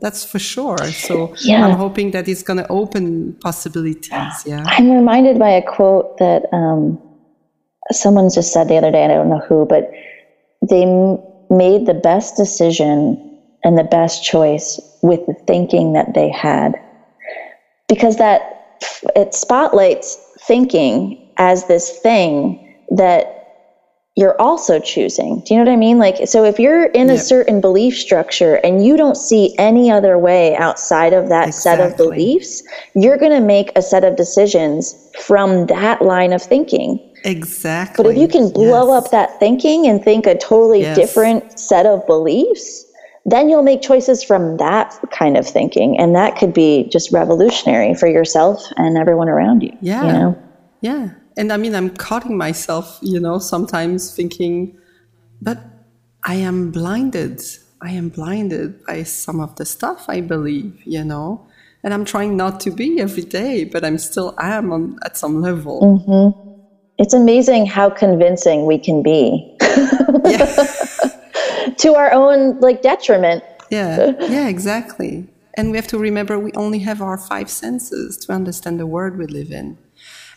That's 0.00 0.24
for 0.24 0.38
sure. 0.38 0.78
So 1.06 1.34
Yeah. 1.40 1.64
i'm 1.64 1.76
hoping 1.84 2.10
that 2.10 2.28
it's 2.28 2.42
going 2.42 2.58
to 2.64 2.68
open 2.68 3.04
possibilities 3.48 4.36
yeah. 4.46 4.64
I'm 4.66 4.90
reminded 4.90 5.38
by 5.38 5.50
a 5.50 5.62
quote 5.62 6.18
that 6.18 6.42
um, 6.52 6.98
someone 7.92 8.30
just 8.32 8.52
said 8.52 8.68
the 8.68 8.76
other 8.76 8.90
day, 8.90 9.02
and 9.02 9.12
I 9.12 9.16
don't 9.16 9.28
know 9.28 9.42
who, 9.48 9.66
but 9.66 9.90
they 10.68 10.82
m- 10.82 11.18
made 11.50 11.86
the 11.86 11.94
best 11.94 12.36
decision 12.36 13.38
and 13.64 13.78
the 13.78 13.84
best 13.84 14.24
choice 14.24 14.80
with 15.02 15.20
the 15.26 15.34
thinking 15.46 15.92
that 15.94 16.14
they 16.14 16.30
had. 16.30 16.74
Because 17.88 18.16
that 18.16 18.40
it 19.14 19.34
spotlights 19.34 20.18
thinking 20.40 21.30
as 21.38 21.66
this 21.66 21.98
thing 22.00 22.74
that 22.90 23.35
you're 24.16 24.40
also 24.40 24.80
choosing. 24.80 25.40
Do 25.40 25.52
you 25.52 25.60
know 25.60 25.66
what 25.70 25.74
I 25.74 25.76
mean? 25.76 25.98
Like, 25.98 26.26
so 26.26 26.42
if 26.44 26.58
you're 26.58 26.86
in 26.86 27.10
a 27.10 27.18
certain 27.18 27.60
belief 27.60 27.98
structure 27.98 28.54
and 28.64 28.84
you 28.84 28.96
don't 28.96 29.14
see 29.16 29.54
any 29.58 29.90
other 29.90 30.18
way 30.18 30.56
outside 30.56 31.12
of 31.12 31.28
that 31.28 31.52
set 31.52 31.80
of 31.80 31.98
beliefs, 31.98 32.62
you're 32.94 33.18
going 33.18 33.32
to 33.32 33.46
make 33.46 33.70
a 33.76 33.82
set 33.82 34.04
of 34.04 34.16
decisions 34.16 34.94
from 35.20 35.66
that 35.66 36.00
line 36.00 36.32
of 36.32 36.42
thinking. 36.42 36.98
Exactly. 37.24 38.02
But 38.02 38.10
if 38.12 38.16
you 38.18 38.26
can 38.26 38.48
blow 38.50 38.94
Yes. 38.94 39.04
up 39.04 39.10
that 39.10 39.38
thinking 39.38 39.86
and 39.86 40.02
think 40.02 40.26
a 40.26 40.34
totally 40.34 40.80
Yes. 40.80 40.96
different 40.96 41.58
set 41.58 41.84
of 41.84 42.06
beliefs, 42.06 42.86
then 43.26 43.50
you'll 43.50 43.64
make 43.64 43.82
choices 43.82 44.22
from 44.22 44.56
that 44.56 44.98
kind 45.10 45.36
of 45.36 45.46
thinking. 45.46 45.98
And 45.98 46.14
that 46.16 46.36
could 46.38 46.54
be 46.54 46.84
just 46.88 47.12
revolutionary 47.12 47.92
for 47.92 48.06
yourself 48.06 48.62
and 48.78 48.96
everyone 48.96 49.28
around 49.28 49.62
you. 49.62 49.72
Yeah. 49.82 50.06
You 50.06 50.12
know? 50.12 50.36
Yeah. 50.80 51.08
And 51.36 51.52
I 51.52 51.56
mean, 51.56 51.74
I'm 51.74 51.90
cutting 51.90 52.36
myself, 52.36 52.98
you 53.02 53.20
know, 53.20 53.38
sometimes 53.38 54.14
thinking, 54.14 54.78
but 55.42 55.58
I 56.24 56.36
am 56.36 56.70
blinded. 56.70 57.42
I 57.82 57.90
am 57.90 58.08
blinded 58.08 58.84
by 58.86 59.02
some 59.02 59.40
of 59.40 59.56
the 59.56 59.66
stuff 59.66 60.06
I 60.08 60.22
believe, 60.22 60.80
you 60.84 61.04
know, 61.04 61.46
and 61.84 61.92
I'm 61.92 62.04
trying 62.04 62.36
not 62.36 62.58
to 62.60 62.70
be 62.70 63.00
every 63.00 63.22
day, 63.22 63.64
but 63.64 63.84
I'm 63.84 63.98
still 63.98 64.34
am 64.40 64.72
on, 64.72 64.98
at 65.04 65.16
some 65.16 65.42
level. 65.42 66.02
Mm. 66.08 66.46
It's 66.98 67.12
amazing 67.12 67.66
how 67.66 67.90
convincing 67.90 68.64
we 68.64 68.78
can 68.78 69.02
be 69.02 69.54
to 69.60 71.94
our 71.94 72.10
own 72.12 72.58
like 72.60 72.80
detriment. 72.80 73.44
Yeah. 73.70 74.14
Yeah, 74.20 74.48
exactly. 74.48 75.26
And 75.54 75.70
we 75.70 75.76
have 75.76 75.86
to 75.88 75.98
remember 75.98 76.38
we 76.38 76.52
only 76.52 76.78
have 76.80 77.02
our 77.02 77.18
five 77.18 77.50
senses 77.50 78.16
to 78.18 78.32
understand 78.32 78.80
the 78.80 78.86
world 78.86 79.18
we 79.18 79.26
live 79.26 79.50
in. 79.50 79.76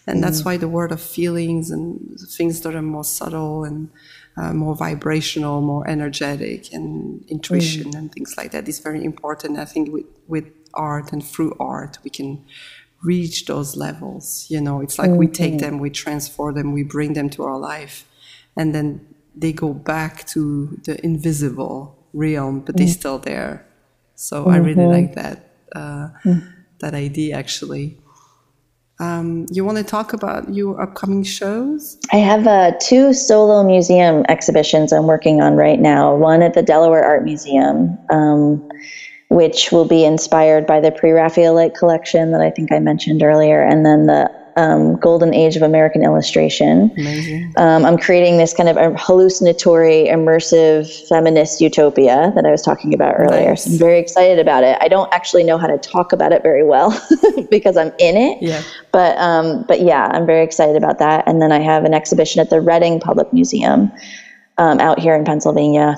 And 0.10 0.24
that's 0.24 0.42
mm. 0.42 0.46
why 0.46 0.58
the 0.58 0.68
world 0.68 0.92
of 0.92 1.02
feelings 1.02 1.70
and 1.72 2.18
things 2.38 2.62
that 2.62 2.76
are 2.76 2.82
more 2.82 3.04
subtle 3.04 3.64
and 3.64 3.90
uh, 4.38 4.54
more 4.54 4.76
vibrational, 4.76 5.62
more 5.62 5.88
energetic, 5.88 6.74
and 6.74 7.24
intuition 7.28 7.92
mm. 7.92 7.98
and 7.98 8.12
things 8.12 8.36
like 8.38 8.52
that 8.52 8.68
is 8.68 8.80
very 8.80 9.04
important. 9.04 9.60
I 9.60 9.66
think 9.66 9.94
with, 9.94 10.06
with 10.28 10.46
art 10.74 11.12
and 11.14 11.24
through 11.24 11.56
art, 11.60 12.00
we 12.04 12.10
can 12.10 12.44
reach 13.04 13.46
those 13.46 13.76
levels. 13.76 14.46
You 14.50 14.62
know, 14.62 14.82
it's 14.82 14.98
like 14.98 15.12
we 15.12 15.28
mm-hmm. 15.28 15.34
take 15.34 15.60
them, 15.60 15.80
we 15.80 15.90
transform 15.90 16.56
them, 16.56 16.74
we 16.74 16.84
bring 16.84 17.14
them 17.14 17.30
to 17.32 17.44
our 17.44 17.58
life, 17.58 18.06
and 18.56 18.74
then 18.74 19.06
they 19.36 19.54
go 19.54 19.74
back 19.74 20.26
to 20.28 20.78
the 20.84 21.04
invisible 21.06 21.98
realm, 22.14 22.62
but 22.62 22.76
they're 22.76 22.88
mm. 22.88 23.00
still 23.02 23.20
there. 23.20 23.66
So 24.16 24.48
I 24.48 24.58
really 24.58 24.76
mm-hmm. 24.82 24.92
like 24.92 25.16
that 25.16 25.54
uh, 25.74 26.10
that 26.80 26.94
idea 26.94 27.38
actually. 27.38 27.98
Um, 29.00 29.46
you 29.50 29.64
want 29.64 29.78
to 29.78 29.84
talk 29.84 30.12
about 30.12 30.54
your 30.54 30.82
upcoming 30.82 31.24
shows? 31.24 31.98
I 32.12 32.18
have 32.18 32.48
uh, 32.48 32.74
two 32.82 33.14
solo 33.14 33.64
museum 33.64 34.26
exhibitions 34.28 34.92
I'm 34.92 35.08
working 35.08 35.42
on 35.42 35.56
right 35.56 35.80
now. 35.80 36.16
One 36.16 36.42
at 36.42 36.54
the 36.54 36.62
Delaware 36.62 37.04
Art 37.04 37.24
Museum, 37.24 37.98
um, 38.10 38.70
which 39.30 39.72
will 39.72 39.86
be 39.86 40.04
inspired 40.04 40.68
by 40.68 40.82
the 40.82 40.92
Pre 40.92 41.12
Raphaelite 41.12 41.76
collection 41.76 42.32
that 42.32 42.42
I 42.42 42.50
think 42.50 42.74
I 42.74 42.80
mentioned 42.80 43.24
earlier, 43.24 43.64
and 43.64 43.86
then 43.86 44.08
the 44.08 44.30
um, 44.56 44.96
Golden 44.98 45.34
Age 45.34 45.56
of 45.56 45.62
American 45.62 46.04
Illustration. 46.04 46.92
Amazing. 46.98 47.54
Um, 47.58 47.86
I'm 47.86 47.98
creating 47.98 48.38
this 48.38 48.54
kind 48.54 48.70
of 48.70 48.78
a 48.78 48.96
hallucinatory, 48.98 50.06
immersive 50.06 51.08
feminist 51.08 51.62
utopia 51.62 52.32
that 52.36 52.46
I 52.46 52.52
was 52.52 52.62
talking 52.62 52.94
about 52.94 53.16
earlier. 53.18 53.56
So 53.56 53.72
I'm 53.72 53.78
very 53.78 54.00
excited 54.00 54.40
about 54.40 54.64
it. 54.64 54.78
I 54.82 54.88
don't 54.88 55.12
actually 55.14 55.44
know 55.44 55.58
how 55.58 55.68
to 55.68 55.78
talk 55.78 56.12
about 56.14 56.32
it 56.32 56.44
very 56.44 56.64
well 56.64 56.92
because 57.50 57.78
I'm 57.78 57.92
in 58.00 58.18
it. 58.18 58.42
Yeah. 58.42 58.62
But 58.92 59.18
um, 59.18 59.66
but 59.68 59.82
yeah, 59.82 60.10
I'm 60.12 60.26
very 60.26 60.44
excited 60.44 60.76
about 60.76 61.00
that. 61.00 61.28
And 61.28 61.42
then 61.42 61.52
I 61.52 61.60
have 61.60 61.84
an 61.86 61.94
exhibition 61.94 62.42
at 62.42 62.50
the 62.50 62.62
Reading 62.62 63.00
Public 63.00 63.32
Museum 63.34 63.92
um, 64.58 64.80
out 64.80 65.00
here 65.00 65.16
in 65.16 65.26
Pennsylvania. 65.26 65.96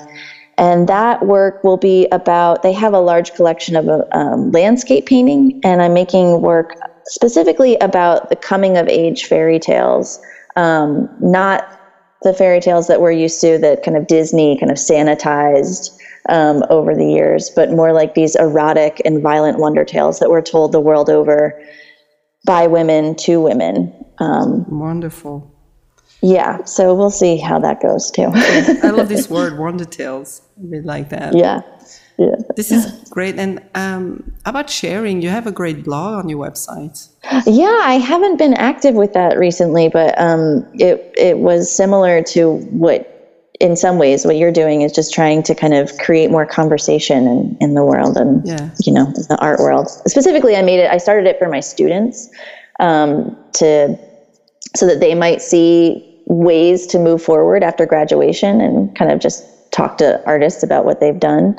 And 0.58 0.88
that 0.88 1.26
work 1.26 1.64
will 1.64 1.76
be 1.76 2.06
about, 2.12 2.62
they 2.62 2.72
have 2.72 2.92
a 2.92 3.00
large 3.00 3.34
collection 3.34 3.74
of 3.74 3.88
um, 4.12 4.50
landscape 4.52 5.06
painting, 5.06 5.60
and 5.64 5.80
I'm 5.80 5.94
making 5.94 6.42
work 6.42 6.76
specifically 7.12 7.76
about 7.76 8.30
the 8.30 8.36
coming 8.36 8.78
of 8.78 8.88
age 8.88 9.26
fairy 9.26 9.58
tales, 9.58 10.18
um, 10.56 11.10
not 11.20 11.78
the 12.22 12.32
fairy 12.32 12.58
tales 12.58 12.86
that 12.86 13.02
we're 13.02 13.12
used 13.12 13.38
to 13.42 13.58
that 13.58 13.82
kind 13.82 13.98
of 13.98 14.06
Disney 14.06 14.58
kind 14.58 14.72
of 14.72 14.78
sanitized 14.78 15.94
um, 16.30 16.64
over 16.70 16.94
the 16.94 17.04
years, 17.04 17.50
but 17.50 17.70
more 17.70 17.92
like 17.92 18.14
these 18.14 18.34
erotic 18.36 19.02
and 19.04 19.20
violent 19.22 19.58
wonder 19.58 19.84
tales 19.84 20.20
that 20.20 20.30
were 20.30 20.40
told 20.40 20.72
the 20.72 20.80
world 20.80 21.10
over 21.10 21.60
by 22.46 22.66
women 22.66 23.14
to 23.16 23.40
women. 23.40 23.92
Um, 24.18 24.64
Wonderful. 24.78 25.52
yeah, 26.22 26.64
so 26.64 26.94
we'll 26.94 27.10
see 27.10 27.36
how 27.36 27.58
that 27.58 27.82
goes 27.82 28.10
too. 28.10 28.30
I 28.32 28.88
love 28.90 29.10
this 29.10 29.28
word, 29.36 29.58
wonder 29.58 29.84
tales. 29.84 30.40
I 30.56 30.62
really 30.64 30.84
like 30.84 31.10
that. 31.10 31.36
yeah, 31.36 31.60
yeah. 32.18 32.36
This 32.56 32.70
is 32.70 32.86
great. 33.10 33.38
And 33.38 33.60
um, 33.74 34.32
about 34.44 34.68
sharing? 34.70 35.22
You 35.22 35.30
have 35.30 35.46
a 35.46 35.52
great 35.52 35.84
blog 35.84 36.24
on 36.24 36.28
your 36.28 36.38
website. 36.38 37.08
Yeah, 37.46 37.78
I 37.82 37.94
haven't 37.94 38.36
been 38.38 38.54
active 38.54 38.94
with 38.94 39.12
that 39.14 39.38
recently, 39.38 39.88
but 39.88 40.18
um, 40.20 40.66
it 40.74 41.12
it 41.16 41.38
was 41.38 41.74
similar 41.74 42.22
to 42.34 42.56
what, 42.70 43.08
in 43.60 43.76
some 43.76 43.98
ways, 43.98 44.24
what 44.24 44.36
you're 44.36 44.52
doing 44.52 44.82
is 44.82 44.92
just 44.92 45.14
trying 45.14 45.42
to 45.44 45.54
kind 45.54 45.74
of 45.74 45.96
create 45.98 46.30
more 46.30 46.46
conversation 46.46 47.26
in, 47.26 47.56
in 47.60 47.74
the 47.74 47.84
world 47.84 48.16
and 48.16 48.46
Yeah. 48.46 48.70
you 48.84 48.92
know 48.92 49.06
the 49.28 49.38
art 49.40 49.58
world. 49.60 49.88
Specifically, 49.88 50.56
I 50.56 50.62
made 50.62 50.80
it. 50.80 50.90
I 50.90 50.98
started 50.98 51.26
it 51.26 51.38
for 51.38 51.48
my 51.48 51.60
students 51.60 52.28
um, 52.80 53.36
to 53.54 53.96
so 54.76 54.86
that 54.86 55.00
they 55.00 55.14
might 55.14 55.40
see 55.42 56.08
ways 56.26 56.86
to 56.88 56.98
move 56.98 57.22
forward 57.22 57.62
after 57.62 57.84
graduation 57.86 58.60
and 58.60 58.94
kind 58.96 59.10
of 59.10 59.20
just 59.20 59.44
talk 59.72 59.98
to 59.98 60.22
artists 60.26 60.62
about 60.62 60.84
what 60.84 61.00
they've 61.00 61.18
done. 61.18 61.58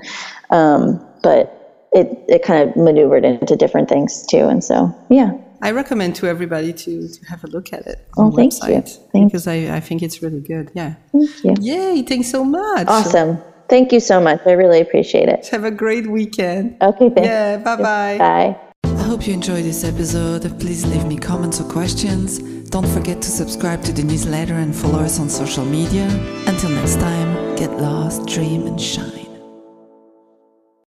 Um, 0.54 1.06
but 1.22 1.44
it 1.92 2.08
it 2.28 2.44
kind 2.44 2.70
of 2.70 2.76
maneuvered 2.76 3.26
into 3.26 3.56
different 3.56 3.90
things 3.90 4.26
too, 4.28 4.48
and 4.48 4.64
so 4.64 4.94
yeah. 5.10 5.32
I 5.62 5.72
recommend 5.72 6.16
to 6.18 6.28
everybody 6.28 6.74
to, 6.74 7.08
to 7.08 7.26
have 7.28 7.42
a 7.46 7.48
look 7.48 7.72
at 7.72 7.88
it 7.88 8.06
Oh, 8.18 8.24
on 8.24 8.32
the 8.32 8.36
thank 8.36 8.54
you. 8.68 8.82
Thank 9.14 9.32
because 9.32 9.48
I, 9.48 9.78
I 9.78 9.80
think 9.80 10.04
it's 10.04 10.22
really 10.22 10.42
good. 10.42 10.70
Yeah. 10.74 10.96
Thank 11.14 11.44
you. 11.46 11.56
Yay! 11.62 12.02
Thanks 12.02 12.30
so 12.30 12.44
much. 12.44 12.86
Awesome. 12.90 13.38
Thank 13.70 13.94
you 13.94 14.02
so 14.02 14.20
much. 14.20 14.42
I 14.46 14.52
really 14.52 14.82
appreciate 14.82 15.30
it. 15.30 15.48
Have 15.48 15.64
a 15.64 15.72
great 15.72 16.06
weekend. 16.08 16.76
Okay, 16.82 17.10
thanks. 17.10 17.28
Yeah. 17.28 17.58
Bye 17.58 17.78
bye. 17.78 18.18
Bye. 18.18 18.58
I 18.84 19.04
hope 19.04 19.26
you 19.26 19.34
enjoyed 19.34 19.64
this 19.64 19.86
episode. 19.86 20.42
Please 20.60 20.86
leave 20.86 21.06
me 21.06 21.16
comments 21.18 21.62
or 21.62 21.70
questions. 21.72 22.40
Don't 22.70 22.88
forget 22.88 23.22
to 23.22 23.30
subscribe 23.30 23.82
to 23.84 23.94
the 23.94 24.04
newsletter 24.04 24.56
and 24.56 24.76
follow 24.76 25.00
us 25.00 25.18
on 25.18 25.30
social 25.30 25.64
media. 25.64 26.08
Until 26.46 26.72
next 26.72 26.96
time, 27.00 27.56
get 27.56 27.72
lost, 27.80 28.26
dream, 28.28 28.68
and 28.68 28.82
shine. 28.82 29.23